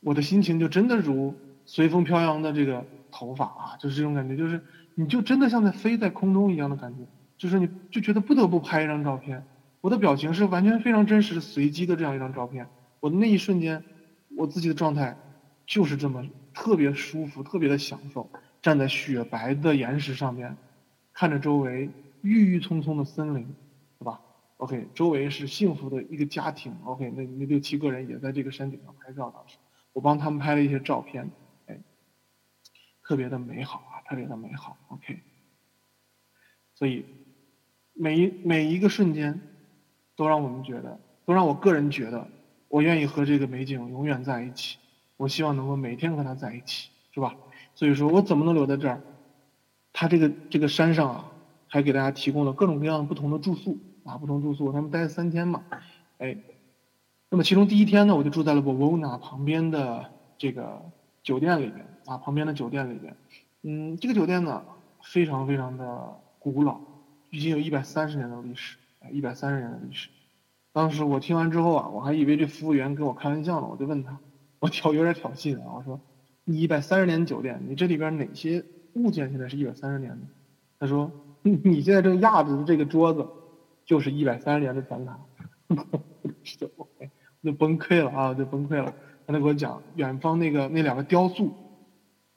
[0.00, 1.32] 我的心情就真的如
[1.64, 4.60] 随风飘扬的这个头发啊，就是这种感觉，就是
[4.96, 7.06] 你就真的像在飞在空中一样的感觉，
[7.38, 9.46] 就是你就觉得不得不拍一张照片。
[9.80, 12.66] 我的表情是完全非常真实、随机的这样一张照片。
[12.98, 13.84] 我的那一瞬间。
[14.36, 15.16] 我自己的状态
[15.66, 18.28] 就是这么特别舒服，特别的享受，
[18.60, 20.56] 站在雪白的岩石上面，
[21.12, 21.88] 看着周围
[22.22, 23.54] 郁郁葱葱的森林，
[23.98, 24.20] 对吧
[24.58, 26.76] ？OK，周围是幸福的一个家庭。
[26.84, 29.56] OK，那那六七个人也在这个山顶上拍照，当时
[29.92, 31.30] 我帮他们拍了一些照片，
[31.66, 31.80] 哎，
[33.02, 34.76] 特别的美好啊，特别的美好。
[34.88, 35.20] OK，
[36.74, 37.04] 所以
[37.92, 39.40] 每一每一个瞬间
[40.16, 42.28] 都让我们觉得，都让我个人觉得。
[42.74, 44.78] 我愿意和这个美景永远在一起，
[45.16, 47.36] 我希望能够每天和它在一起，是吧？
[47.72, 49.00] 所以说我怎么能留在这儿？
[49.92, 51.32] 它这个这个山上啊，
[51.68, 55.62] 还给大家提供了各种各样不同的住宿啊，不同住宿，他们待三天嘛，
[56.18, 56.36] 哎，
[57.28, 60.82] 那么其中第一天呢，我就住在了 Vovona 旁边的这个
[61.22, 63.16] 酒店里面啊，旁边的酒店里面，
[63.62, 64.64] 嗯，这个酒店呢
[65.00, 66.80] 非常非常的古老，
[67.30, 68.76] 已经有一百三十年的历史，
[69.12, 70.08] 一百三十年的历史。
[70.74, 74.18] 当时我听完之后啊，我还以为这服务员跟我开玩笑呢，我就问他，
[74.58, 75.98] 我挑有点挑衅啊，我说。
[76.46, 78.62] 你一百三十年酒店，你这里边哪些
[78.92, 80.26] 物件现在是一百三十年的？
[80.78, 81.10] 他说
[81.40, 83.26] ：“你现在正压着的这个桌子，
[83.86, 85.14] 就是一百三十年的前台。
[86.76, 86.86] ”我
[87.42, 88.92] 就崩溃了啊，就崩溃了。
[89.26, 91.50] 他就给我讲，远方那个那两个雕塑，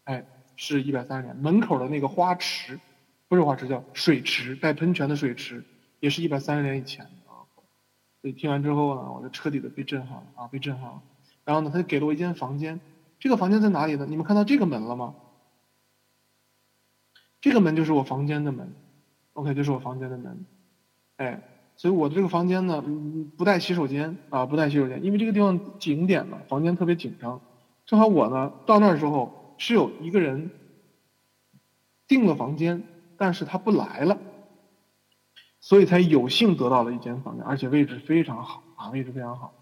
[0.05, 0.25] 哎，
[0.55, 1.35] 是一百三十年。
[1.35, 2.79] 门口的那个花池，
[3.27, 5.65] 不是花池，叫水池，带喷泉的水池，
[5.99, 7.05] 也是一百三十年以前。
[8.22, 11.01] 所以听完之后呢，我就彻底的被震撼了啊，被震撼了。
[11.45, 12.80] 然后呢，他就给了我一间房间。
[13.20, 14.05] 这个房间在哪里呢？
[14.07, 15.15] 你们看到这个门了吗？
[17.39, 18.74] 这个门就是我房间的门
[19.34, 20.45] ，OK，就是我房间的门，
[21.18, 21.41] 哎，
[21.76, 22.84] 所以我的这个房间呢，
[23.38, 27.39] 不带洗手间啊，不带洗手间，因为这个地方景点嘛，房间特别紧张。
[27.86, 30.49] 正好我呢到那儿之后是有一个人
[32.07, 32.84] 订了房间，
[33.18, 34.18] 但是他不来了，
[35.68, 39.53] 所以才有幸得到了一间房间，而且位置非常好啊，位置非常好。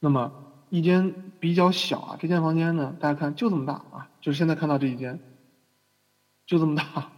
[0.00, 0.32] 那么。
[0.70, 5.20] 一间比较小啊，这间房间呢，大家看就这么大啊，就是现在看到这一间，
[6.46, 7.12] 就这么大。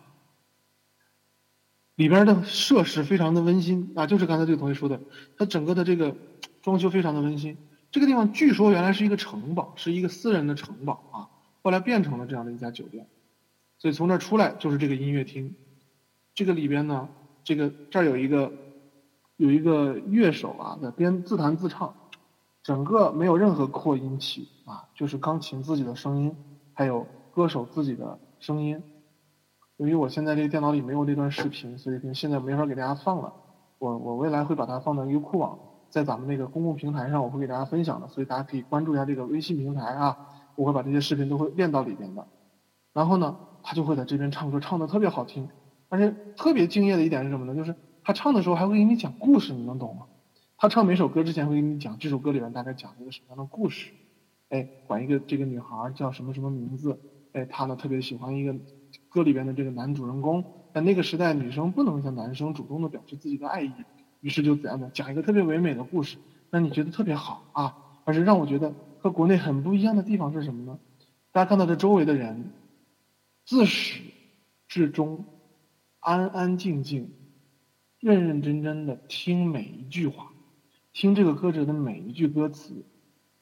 [1.95, 5.01] 里边的设施非常的温馨啊，就是刚才这个同学说的，
[5.39, 6.15] 它整个的这个
[6.61, 7.57] 装修非常的温馨。
[7.91, 11.17] 这个地方据说原来是一个城堡，是一个私人的城堡啊，
[11.63, 13.09] 后来变成了这样的一家酒店。
[13.79, 15.55] 所以从这出来就是这个音乐厅，
[16.35, 17.09] 这个里边呢，
[17.47, 18.53] 这个这儿有一个
[19.37, 21.95] 有一个乐手啊，在边自弹自唱。
[22.65, 26.35] 整个没有任何扩音器啊，就是钢琴自己的声音，
[26.75, 28.83] 还有歌手自己的声音。
[29.77, 33.33] 由于我现在这个电脑里没有这段视频，所以现在没法给大家放了。
[33.79, 35.57] 我我未来会把它放到优酷网，
[35.89, 40.19] 在咱们那个公共平台上，我会给大家分享的，所以大家可以关注一下这个微信平台啊，
[40.57, 42.27] 我会把这些视频都会练到里边的。
[42.93, 45.49] 然后呢，他就会在这边唱歌，唱的特别好听，
[45.89, 47.55] 而且特别敬业的一点是什么呢？
[47.55, 50.07] 就是他唱的时候还会给你讲故事，你能懂吗？
[50.59, 53.91] 他唱每首歌之前会给你讲这首歌里面大概讲了一个什么样的故事，
[54.49, 56.99] 哎，管一个这个女孩叫什么什么名字，
[57.33, 58.55] 哎，他呢特别喜欢一个
[59.09, 63.73] 歌里边的这个男主人公，在那个时代女生不能向男生主动的表示自己的爱意，
[64.21, 66.17] 于是就怎样的讲一个特别唯美的故事，
[66.51, 70.79] 让你觉得特别好啊，而且让我觉得和国内很不一样的地方是什么呢？
[71.33, 72.51] 大家看到这周围的人，
[73.45, 74.01] 自始
[74.69, 75.25] 至终
[76.07, 77.11] 安安静静、
[77.99, 80.31] 认认真真的听每一句话。
[80.93, 82.87] 听这个歌者的每一句歌词，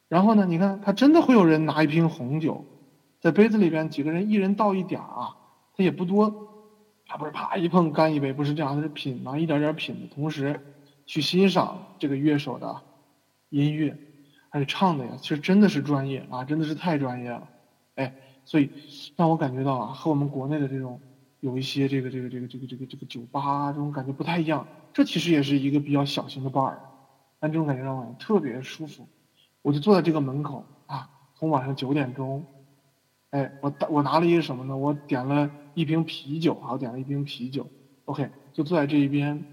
[0.09, 2.65] 然后呢，你看他真的会有人拿一瓶红酒，
[3.21, 5.37] 在杯子里边，几个人一人倒一点啊，
[5.77, 6.33] 他也不多，
[7.07, 10.59] 他不是啪一碰干一杯，不是这样，他是品嘛，一点点品的同时，
[11.05, 12.81] 去欣赏这个乐手的
[13.51, 13.95] 音乐，
[14.49, 17.47] 而且唱的呀，其实真的是专业啊，真的是太专业了，
[17.97, 18.15] 哎，
[18.47, 18.71] 所以
[19.17, 20.99] 让我感觉到啊，和我们国内的这种
[21.45, 26.75] 有一些这个这个这个这个这个这个酒吧这种感觉不太一样，这其实也是一个比较小型的 bar。
[27.39, 29.07] 但这种感觉让我特别舒服，
[29.61, 32.47] 我就坐在这个门口啊，从晚上九点钟，
[33.29, 34.75] 哎，我我拿了一个什么呢？
[34.75, 37.67] 我点了一瓶啤酒，啊，我，点了一瓶啤酒
[38.07, 39.45] ，OK，就坐在这一边，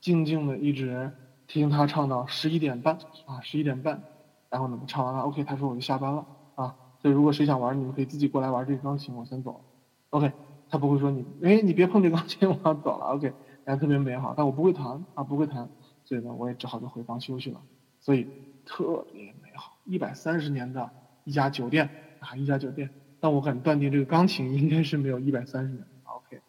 [0.00, 1.12] 静静的一直
[1.46, 4.02] 听他唱到十一点半啊，十一点半，
[4.50, 6.26] 然后呢，唱完了，OK，他说我就下班了
[6.56, 9.64] 啊，所以如果谁想玩，你们可以自己过来玩这个钢琴，我先走
[10.10, 10.32] ，OK，
[10.68, 13.32] 他不会说你，哎，你别碰这钢琴，我要走了，OK，
[13.64, 15.68] 感觉特别美好，但我不会弹啊，不会弹。
[16.04, 17.60] 所以呢，我也只好就回房休息了。
[18.00, 18.26] 所以
[18.64, 20.90] 特别美好，一百三十年的
[21.24, 21.88] 一家酒店
[22.20, 22.90] 啊，一家酒店。
[23.18, 25.82] 但我敢断定，这个钢琴应该是没有一百三十年。
[26.04, 26.40] OK，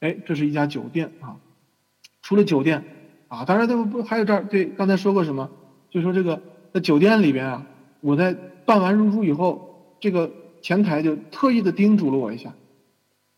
[0.00, 1.36] 哎，这是一家酒店啊。
[2.20, 2.84] 除了酒店
[3.28, 5.48] 啊，当然这不还有这儿对，刚才说过什么？
[5.90, 6.42] 就说这个
[6.72, 7.66] 在酒店里边啊，
[8.00, 8.34] 我在
[8.64, 10.30] 办完入住以后，这个
[10.60, 12.52] 前台就特意的叮嘱了我一下，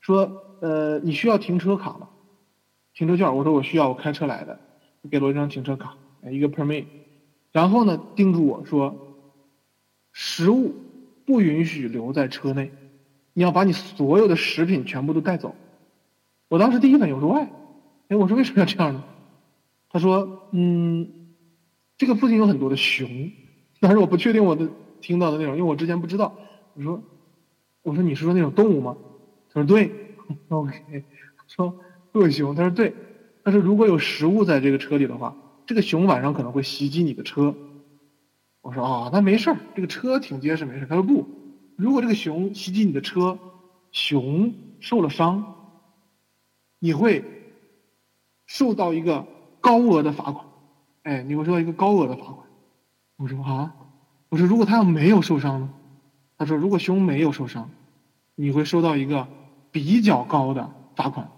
[0.04, 2.10] 说呃，你需要停车卡吗？
[2.92, 3.34] 停车券？
[3.34, 4.60] 我说我需要，我开车来的。
[5.10, 5.96] 给了我一张停车卡，
[6.30, 6.84] 一个 permit，
[7.52, 8.94] 然后呢，叮嘱我说，
[10.12, 10.74] 食物
[11.24, 12.70] 不允许留在车内，
[13.32, 15.54] 你要把你所有的食品全部都带走。
[16.48, 17.48] 我当时第一反应我说，喂，
[18.08, 19.02] 哎，我说为什么要这样呢？
[19.88, 21.10] 他说，嗯，
[21.96, 23.32] 这个附近有很多的熊，
[23.80, 24.68] 但是我不确定我的
[25.00, 26.34] 听到的内容，因为我之前不知道。
[26.74, 27.02] 我说，
[27.82, 28.96] 我说你是说那种动物吗？
[29.54, 29.90] 他说对
[30.48, 31.04] ，OK，
[31.46, 31.74] 说
[32.12, 32.94] 恶熊，他说对。
[33.44, 35.36] 他说如果有食物在这个车里的话，
[35.66, 37.54] 这个熊晚上可能会袭击你的车。
[38.62, 40.86] 我说啊，那没事儿，这个车挺结实，没事。
[40.86, 41.28] 他说不，
[41.76, 43.38] 如果这个熊袭击你的车，
[43.92, 45.54] 熊受了伤，
[46.78, 47.22] 你会
[48.46, 49.26] 受到一个
[49.60, 50.46] 高额的罚款。
[51.02, 52.46] 哎，你会受到一个高额的罚款。
[53.16, 53.74] 我说啊，
[54.30, 55.70] 我说如果他要没有受伤呢？
[56.38, 57.70] 他说如果熊没有受伤，
[58.34, 59.28] 你会收到一个
[59.74, 61.28] 比较高的罚款。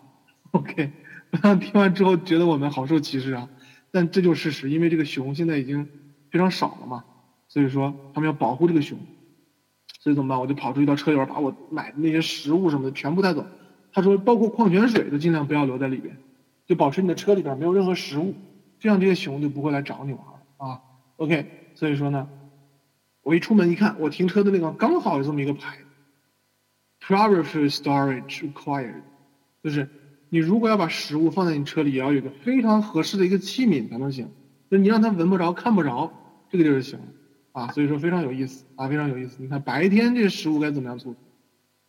[0.51, 0.93] OK，
[1.59, 3.49] 听完之后觉得我们好受歧视啊，
[3.91, 5.89] 但这就是事实，因为这个熊现在已经
[6.31, 7.03] 非常少了嘛，
[7.49, 8.99] 所以说他们要保护这个熊，
[10.01, 10.39] 所以怎么办？
[10.39, 13.47] 我就跑出去到车里边，把我买的那些食物什么的全部带走。
[13.91, 16.15] 他说包括矿泉水都尽量不要留在里边，
[16.67, 18.35] 就保持你的车里边没有任何食物，
[18.79, 20.23] 这样这些熊就不会来找你玩
[20.59, 20.83] 啊。
[21.17, 21.63] OK。
[21.75, 22.27] 所以说呢，
[23.23, 25.77] 我一出门一看，我停车的那个刚好有这么一个牌
[27.07, 29.03] ，Privacy Storage Required，
[29.63, 29.89] 就是
[30.29, 34.29] 你如果要把食物放在你车里，也要有个非常合适的一个器皿才能行。
[34.71, 36.13] 就你让它闻不着、看不着，
[36.51, 36.99] 这个就是行
[37.53, 37.71] 啊。
[37.73, 39.37] 所以说非常有意思啊，非常有意思。
[39.41, 41.17] 你看白天这些食物该怎么样储存，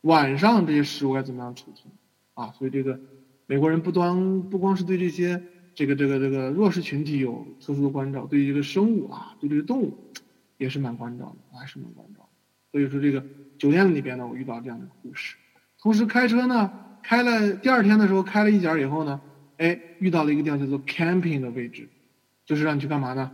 [0.02, 1.92] 晚上这些食物该怎么样储存
[2.36, 2.52] 啊？
[2.52, 3.00] 所以这个
[3.46, 5.42] 美国人不端不光是对这些。
[5.78, 9.96] 这个这个这个弱势群体有特殊的关照，对于这个生物啊，对这个动物，
[10.58, 12.27] 也是蛮关照的，还是蛮关照。
[12.78, 13.24] 所以说这个
[13.58, 15.36] 酒店里边呢，我遇到这样的故事。
[15.82, 16.72] 同时开车呢，
[17.02, 19.20] 开了第二天的时候开了一截以后呢，
[19.58, 21.90] 哎，遇到了一个地方叫做 camping 的位置，
[22.46, 23.32] 就是让你去干嘛呢？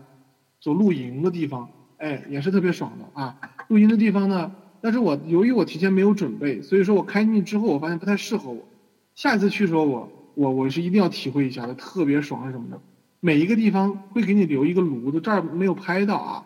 [0.61, 3.37] 做露营的地方，哎，也是特别爽的啊。
[3.67, 8.65] 露营的地方呢，但是我由于我提前没有准备，所以说我开进去之后，我发现不太适合我。
[9.13, 10.09] 下一次去的时候我。
[10.35, 12.81] 我我是一定要体会一下的，特别爽是什么呢？
[13.19, 16.45] 每一个地方会给你留一个炉子，这儿没有拍到啊，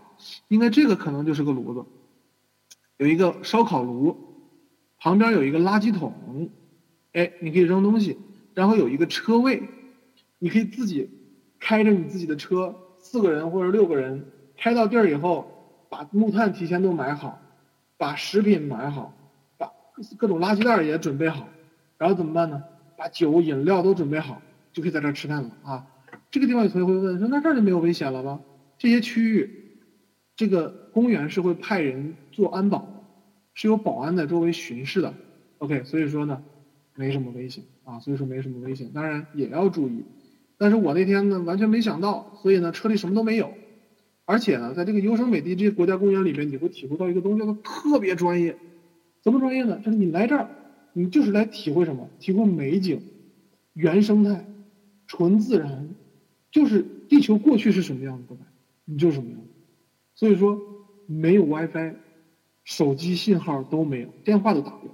[0.49, 1.85] 应该这个可能就是个炉子，
[2.97, 4.15] 有一个烧烤炉，
[4.99, 6.49] 旁边有一个垃圾桶，
[7.13, 8.17] 哎，你可以扔东西，
[8.53, 9.61] 然后有一个车位，
[10.39, 11.09] 你可以自己
[11.59, 14.25] 开着你自己的车，四个人或者六个人
[14.57, 17.39] 开到地儿以后，把木炭提前都买好，
[17.97, 19.13] 把食品买好，
[19.57, 19.71] 把
[20.17, 21.47] 各种垃圾袋也准备好，
[21.97, 22.63] 然后怎么办呢？
[22.97, 24.41] 把酒、饮料都准备好，
[24.73, 25.85] 就可以在这儿吃饭了啊！
[26.31, 28.39] 这个地方有同学会问说：“那这儿就没有危险了吗？”
[28.79, 29.77] 这些区域，
[30.35, 32.87] 这个公园是会派人做安保，
[33.55, 35.11] 是有保安在周围巡视的。
[35.57, 36.43] OK，所以说呢，
[36.93, 38.91] 没什么危险啊，所以说没什么危险。
[38.93, 40.03] 当然也要注意，
[40.55, 43.51] 但是我那天呢完全没想到，所以呢车里什么都没有，
[44.25, 48.55] 而且呢在这个优胜美地这些国家公园里边，你会体会到一个东西叫做特别专业。
[49.23, 49.79] 怎么专业呢？
[49.83, 50.47] 就是你来这儿。
[50.93, 52.09] 你就是来体会什么？
[52.17, 52.99] 体会美景、
[53.73, 54.47] 原生态、
[55.05, 55.89] 纯自然，
[56.49, 58.39] 就是地球过去是什么样子的，
[58.85, 59.47] 你就什么样子。
[60.15, 60.59] 所以说，
[61.05, 61.93] 没有 WiFi，
[62.67, 64.93] 手机信号都没有，电话都打不了。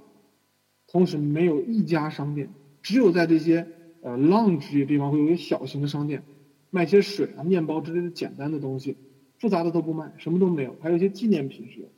[0.86, 2.48] 同时，没有一家商店，
[2.80, 3.66] 只有在这些
[4.00, 6.22] 呃 lounge 这些地方会有一个小型的商店，
[6.70, 8.96] 卖一些水啊、面包之类的简单的东西，
[9.40, 10.76] 复杂的都不卖，什么都没有。
[10.80, 11.88] 还有一些纪念品是有。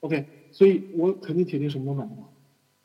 [0.00, 2.32] OK，所以我肯定铁定什么都买不到。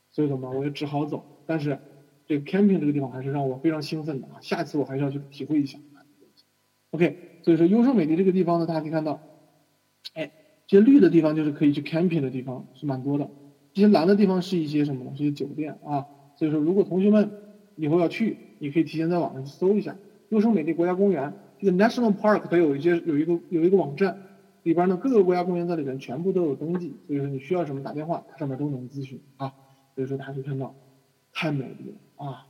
[0.09, 0.53] 所以怎么办？
[0.53, 1.25] 我也只好走。
[1.45, 1.79] 但是，
[2.27, 4.41] 这个 camping 这个地方还是让我非常兴奋的啊！
[4.41, 5.79] 下次我还是要去体会一下。
[6.89, 9.21] OK，所以说优胜美地这个地方呢，大家可以看到，
[10.71, 13.29] 这些绿的地方就是可以去 camping 的地方，是蛮多的。
[13.73, 15.13] 这些蓝的地方是一些什么？
[15.17, 16.05] 是一些酒店啊。
[16.37, 17.29] 所以说，如果同学们
[17.75, 19.97] 以后要去，你可以提前在网上去搜一下
[20.29, 21.33] 优胜美地国家公园。
[21.59, 24.17] 这个 national park 它有一些有一个有一个网站，
[24.63, 26.95] 里边呢各个国家公园在里边全部都有登记。
[27.05, 29.53] 所以说你需要什么打电话，它上面都能咨询啊。
[29.93, 30.73] 所以说，大家可以看到，
[31.33, 32.47] 太美丽了啊，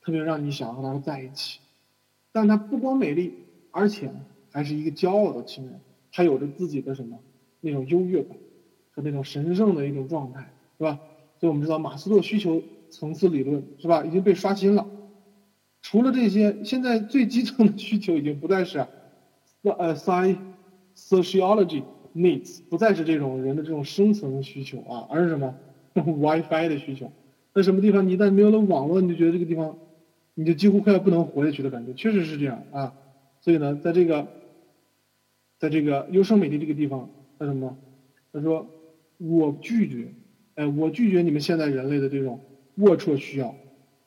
[0.00, 1.58] 特别让你想和他在一起。
[2.30, 3.34] 但它不光美丽，
[3.72, 4.12] 而且
[4.52, 5.80] 还是一个骄傲的亲人，
[6.12, 7.18] 他有着自己的什么
[7.64, 8.36] 那种优越感
[8.90, 11.00] 和那种神圣的一种状态，是吧？
[11.40, 14.86] 所以我们知道马斯洛需求层次理论是吧，已经被刷新了。
[15.82, 18.86] 除了这些，现在最基层的需求已经不再是
[19.62, 20.38] 呃 psy
[20.96, 21.82] sociology
[22.14, 25.54] needs，不再是这种人的这种生存需求啊，而是什么？
[25.94, 27.12] WiFi 的需求，
[27.52, 29.76] 在什么地方你一旦没有了网络，你就觉得这个地方，
[30.34, 32.94] 你就几乎快要不能活下去的感觉，确实是这样啊。
[33.40, 34.26] 所以呢，在这个，
[35.58, 37.08] 在这个优胜美地这个地方，
[37.46, 37.76] 他什么？
[38.32, 38.66] 他说
[39.18, 40.12] 我拒绝，
[40.54, 42.40] 哎，我拒绝你们现在人类的这种
[42.78, 43.54] 龌龊需要。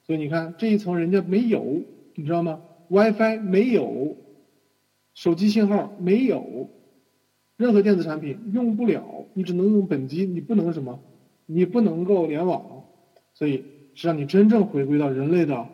[0.04, 1.82] 所以你看这一层人家没有，
[2.16, 4.16] 你知道吗？WiFi 没有，
[5.14, 6.70] 手机信号没有，
[7.58, 11.00] 任何电子产品用不了，你只能用本机，你不能什么？
[11.46, 12.84] 你不能够联网，
[13.34, 13.64] 所以
[13.96, 15.68] 是让你真正回归到人类的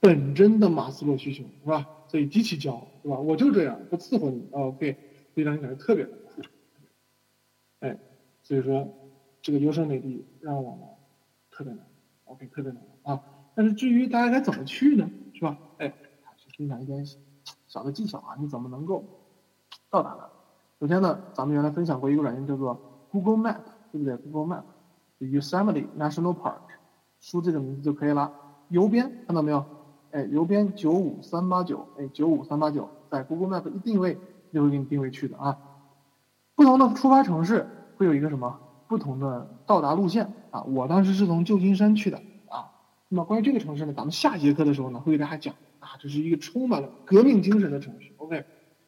[0.00, 1.88] 本真的马斯洛需求，是吧？
[2.08, 3.18] 所以极其骄傲，是吧？
[3.18, 4.96] 我就这样，不伺候你啊，OK，
[5.34, 6.10] 所以让你感觉特别的，
[8.44, 8.88] 所以说
[9.42, 10.86] 这个优胜美地让我们
[11.50, 11.84] 特别难
[12.26, 13.20] ，OK，特别难啊。
[13.56, 15.58] 但是至于大家该怎么去呢，是吧？
[15.78, 15.92] 哎，
[16.36, 17.04] 去分享一点
[17.66, 19.04] 小的技巧啊，你怎么能够
[19.90, 20.22] 到达呢？
[20.78, 22.78] 首先呢，咱们原来分享过一个软件叫做
[23.10, 24.62] Google Map，对不对？Google Map。
[25.20, 26.60] Yosemite National Park，
[27.20, 28.30] 输这个名字就可以了。
[28.68, 29.64] 邮编看到没有？
[30.10, 34.18] 哎，邮编九五三八九，哎，九五三八九，在 Google Map 一定位
[34.52, 35.56] 就会给你定位去的啊。
[36.56, 37.66] 不同的出发城市
[38.04, 40.62] 有一个什么不同的到达路线啊？
[40.62, 42.70] 我当时是从旧金山去的啊。
[43.08, 48.44] 那么关于这个城市呢，咱们下节课的时候呢会给大家讲啊，这是一个充满了革命精神的城市，OK，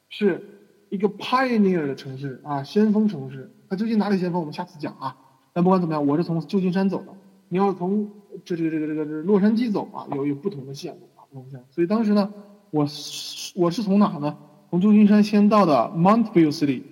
[0.09, 0.43] 是
[0.91, 3.51] 一个 pioneer 的城市啊，先锋城市。
[3.69, 4.41] 它究竟哪里先锋？
[4.41, 5.17] 我们下次讲啊。
[5.53, 7.15] 但不管怎么样，我是从旧金山走的。
[7.49, 8.11] 你要从
[8.45, 11.65] 这这个这个这个洛杉矶走啊，有有不同的线路啊，不同线。
[11.71, 12.33] 所以当时呢，
[12.71, 12.87] 我
[13.55, 14.37] 我是从哪呢？
[14.69, 16.83] 从旧金山先到的 Montville City。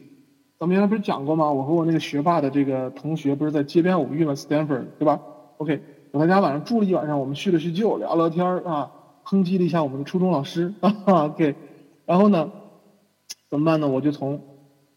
[0.59, 1.51] 咱们原来不是讲过吗？
[1.51, 5.21] 我和我那个学霸的这个同学不是在街边偶遇吗？Stanford，对吧
[5.59, 5.83] ？OK，
[6.13, 8.91] 我在家晚上住了一晚上，我们叙了叙旧，聊聊天啊，
[9.25, 10.95] 抨击了一下我们的初中老师啊。
[11.27, 11.57] OK，
[12.07, 12.51] 然后呢，
[13.51, 13.89] 怎么办呢？
[13.89, 14.41] 我就从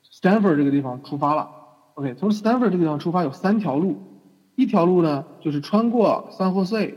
[0.03, 1.49] Stanford 这个地方出发了。
[1.95, 3.97] OK，从 Stanford 这个地方出发有三条路，
[4.55, 6.93] 一条路呢就是穿过 San Jose，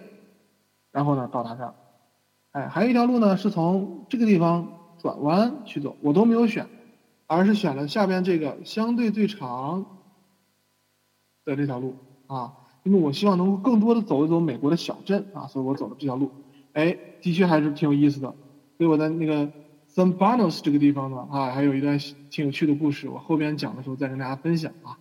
[0.93, 1.75] 然后呢到达这儿，
[2.53, 6.67] 哎，还有一条路呢是从这个地方转弯去走，我都没有选，
[7.31, 9.87] 而是选了下边这个相对最长
[11.45, 11.95] 的这条路
[12.27, 12.53] 啊，
[12.83, 16.33] 因为我希望能够更多的走一走美国的小镇啊，所以我走了这条路，
[16.73, 18.29] 哎，的确还是挺有意思的，
[18.77, 19.49] 所以我在那个。
[19.93, 21.99] San Barnos 这个地方呢，啊，还有一段
[22.31, 24.97] 挺有趣的故事，我后边讲的时候再跟大家分享啊。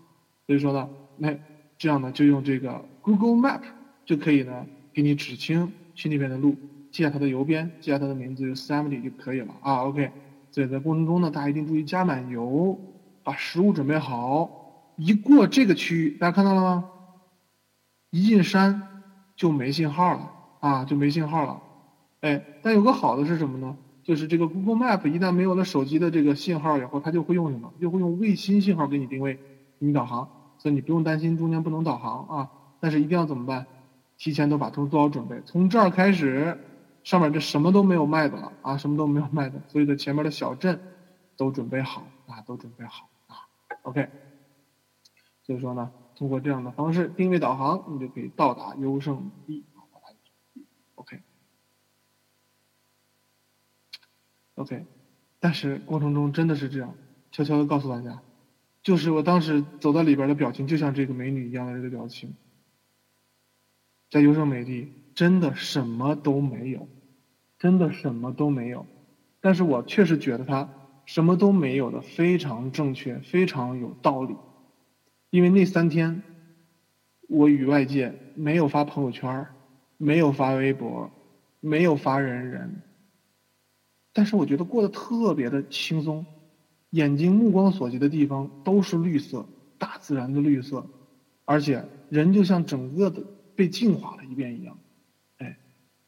[0.48, 1.38] 所以说呢，那
[1.78, 3.62] 这样呢，就用这个 Google Map
[4.04, 6.56] 就可以呢，给你指清去那边的路，
[6.90, 9.86] 记下它的邮编，记下它的名字，就 Sammy 就可以了啊。
[9.86, 10.12] OK，
[10.52, 12.80] 所以在过程中呢，大家一定注意加满油，
[13.24, 14.94] 把食物准备好。
[14.96, 16.90] 一过这个区域，大家看到了吗？
[18.10, 19.04] 一进山
[19.36, 21.62] 就没信号了啊，就没信号了。
[22.22, 23.78] 哎，但有个好的是什么呢？
[24.04, 27.72] 就是这个 Google Map 一旦没有了手机的这个信号以后，它就会用什么？
[27.80, 29.36] 就会用卫星信号给你定位、
[29.80, 30.28] 给你导航，
[30.58, 32.50] 所以你不用担心中间不能导航啊。
[32.80, 33.68] 但是一定要怎么办？
[34.18, 35.42] 提前都把都做好准备。
[35.46, 36.58] 从这儿开始，
[37.10, 40.80] 上面这什么都没有卖的了啊，什么都没有卖的，所以在前面的小镇
[41.36, 43.50] 都准备好啊，都准备好啊。
[43.82, 44.08] OK，
[45.42, 49.66] 所以说呢，通过这样的方式定位导航，你就可以到达优胜美地。
[50.94, 51.24] OK。
[54.54, 54.86] OK，
[55.40, 56.94] 但是过程中真的是这样，
[57.32, 58.22] 悄悄的告诉大家，
[58.84, 62.36] 就是我当时走到里边的表情，就像这个美女一样的这个表情，
[64.12, 66.88] 在优胜美地真的什么都没有，
[67.60, 68.86] 真的什么都没有，
[69.42, 70.68] 但是我确实觉得他
[71.06, 74.34] 什么都没有的非常正确，非常有道理，
[75.30, 76.22] 因为那三天，
[77.28, 79.46] 我与外界没有发朋友圈，
[79.98, 81.12] 没有发微博，
[81.60, 82.82] 没有发人人。
[84.14, 86.26] 但是我觉得过得特别的轻松，
[86.92, 89.46] 眼睛目光所及的地方都是绿色，
[89.78, 90.86] 大自然的绿色，
[91.44, 93.22] 而且人就像整个的
[93.56, 94.78] 被净化了一遍一样，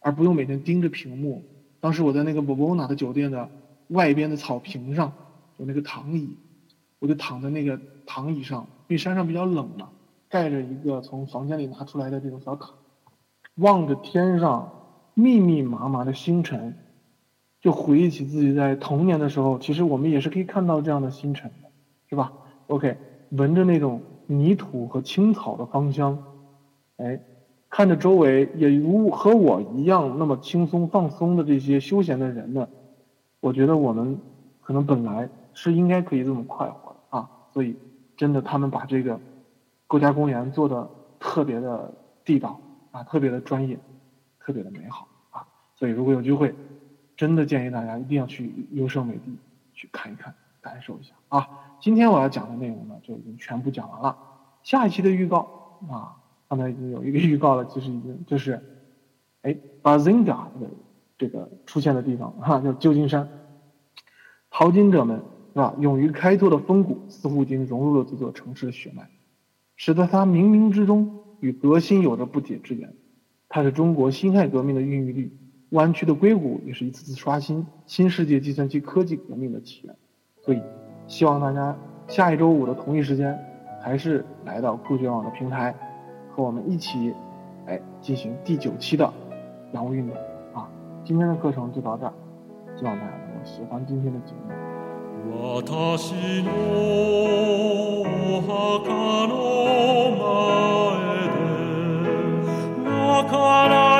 [0.02, 1.42] 而不用每天盯着屏幕。
[1.80, 3.50] 当时我在那个 Bobona 的酒店的
[3.88, 5.14] 外边的草坪上，
[5.58, 6.36] 有那个躺椅，
[7.00, 9.90] 我就躺在那个躺椅上，因为山上比较冷嘛，
[10.28, 12.70] 盖着一个从房间里拿出来的这种小毯，
[13.56, 14.72] 望着天上
[15.14, 16.76] 密密麻麻的星辰。
[17.60, 21.70] 就回忆起自己在童年的时候，其实我们也是可以看到这样的星辰的，
[22.10, 22.34] 是吧
[22.66, 22.98] ？OK，
[23.30, 26.18] 闻着那种泥土和青草的芳香，
[26.98, 27.22] 哎，
[27.72, 32.68] 看着周围也如和我一样那么轻松放松的这些休闲的人们，
[33.40, 34.20] 我觉得我们
[34.62, 37.28] 可能本来是应该可以这么快活的啊。
[37.52, 37.76] 所以，
[38.16, 39.20] 真的他们把这个
[39.88, 40.88] 国家公园做的
[41.20, 41.92] 特别的
[42.24, 42.60] 地道
[42.92, 43.80] 啊，特别的专业，
[44.40, 45.48] 特别的美好啊。
[45.76, 46.54] 所以，如果有机会。
[47.18, 49.38] 真的建议大家一定要去优胜美地
[49.74, 51.48] 去看一看，感受一下啊！
[51.80, 54.18] 今天我要讲的内容呢，就已经全部讲完了。
[54.64, 56.18] 下一期的预告啊，
[56.52, 58.62] 刚才已经有一个预告了，其实已经就是，
[59.42, 60.70] 哎，Bazinga 的
[61.18, 63.30] 这个出现的地方哈，叫旧金山。
[64.50, 65.22] 淘金者们
[65.54, 65.74] 是吧？
[65.80, 69.08] 勇于开拓的风骨，似乎已经融入了这座城市的血脉，
[69.78, 72.94] 使得它冥冥之中与革新有着不解之缘。
[73.48, 75.32] 它是中国辛亥革命的孕育地。
[75.70, 79.96] 湾区的硅谷也是一次次刷新新世界计算机科技革命的起源，
[80.42, 80.62] 所以
[81.08, 81.74] 希望大家
[82.10, 83.40] 下一周五的同一时间，
[83.82, 85.74] 还是来到酷学网的平台，
[86.35, 87.15] 和我们一起，
[87.67, 89.13] 哎，进行第九期的
[89.73, 90.17] 仰卧运动
[90.55, 90.69] 啊！
[91.05, 92.13] 今天的课程就到这儿，
[92.77, 94.41] 希望大家能够喜欢今天的节目。
[102.87, 104.00] なんか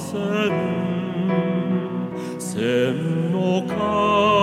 [0.00, 0.84] せん。
[3.30, 4.33] の川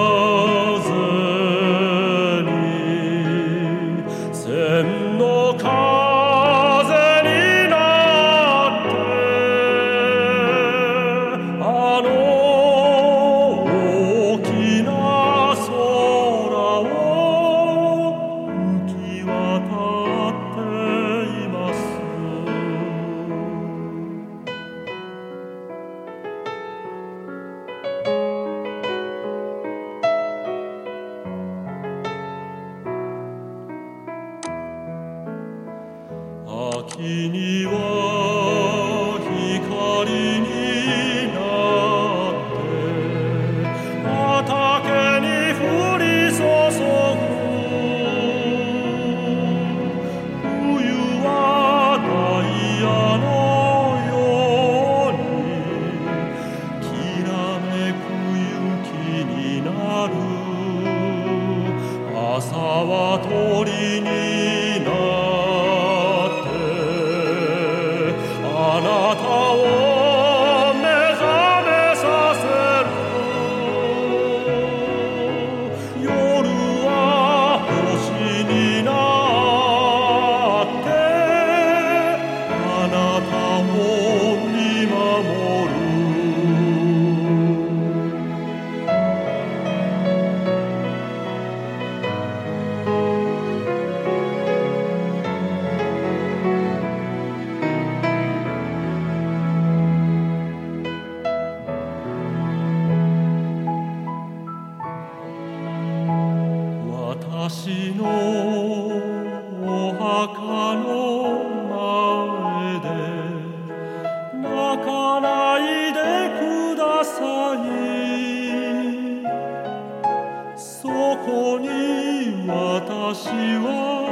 [122.73, 124.07] 私は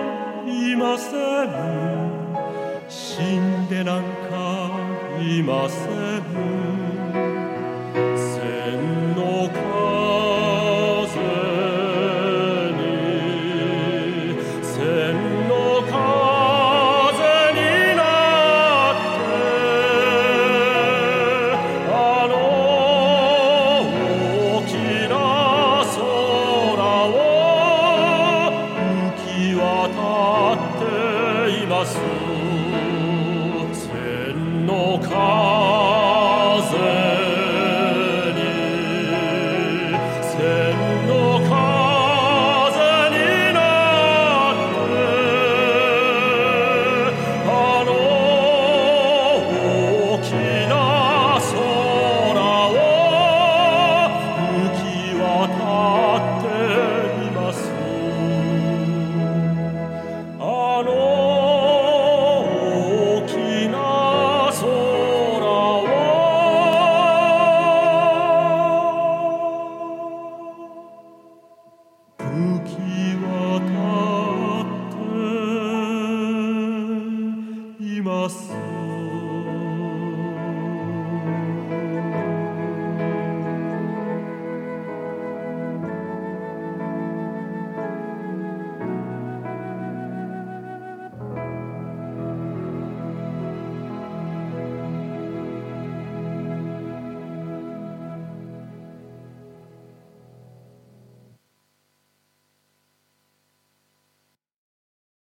[0.46, 1.50] いません。
[2.90, 4.70] 死んでなんか
[5.22, 6.69] いません。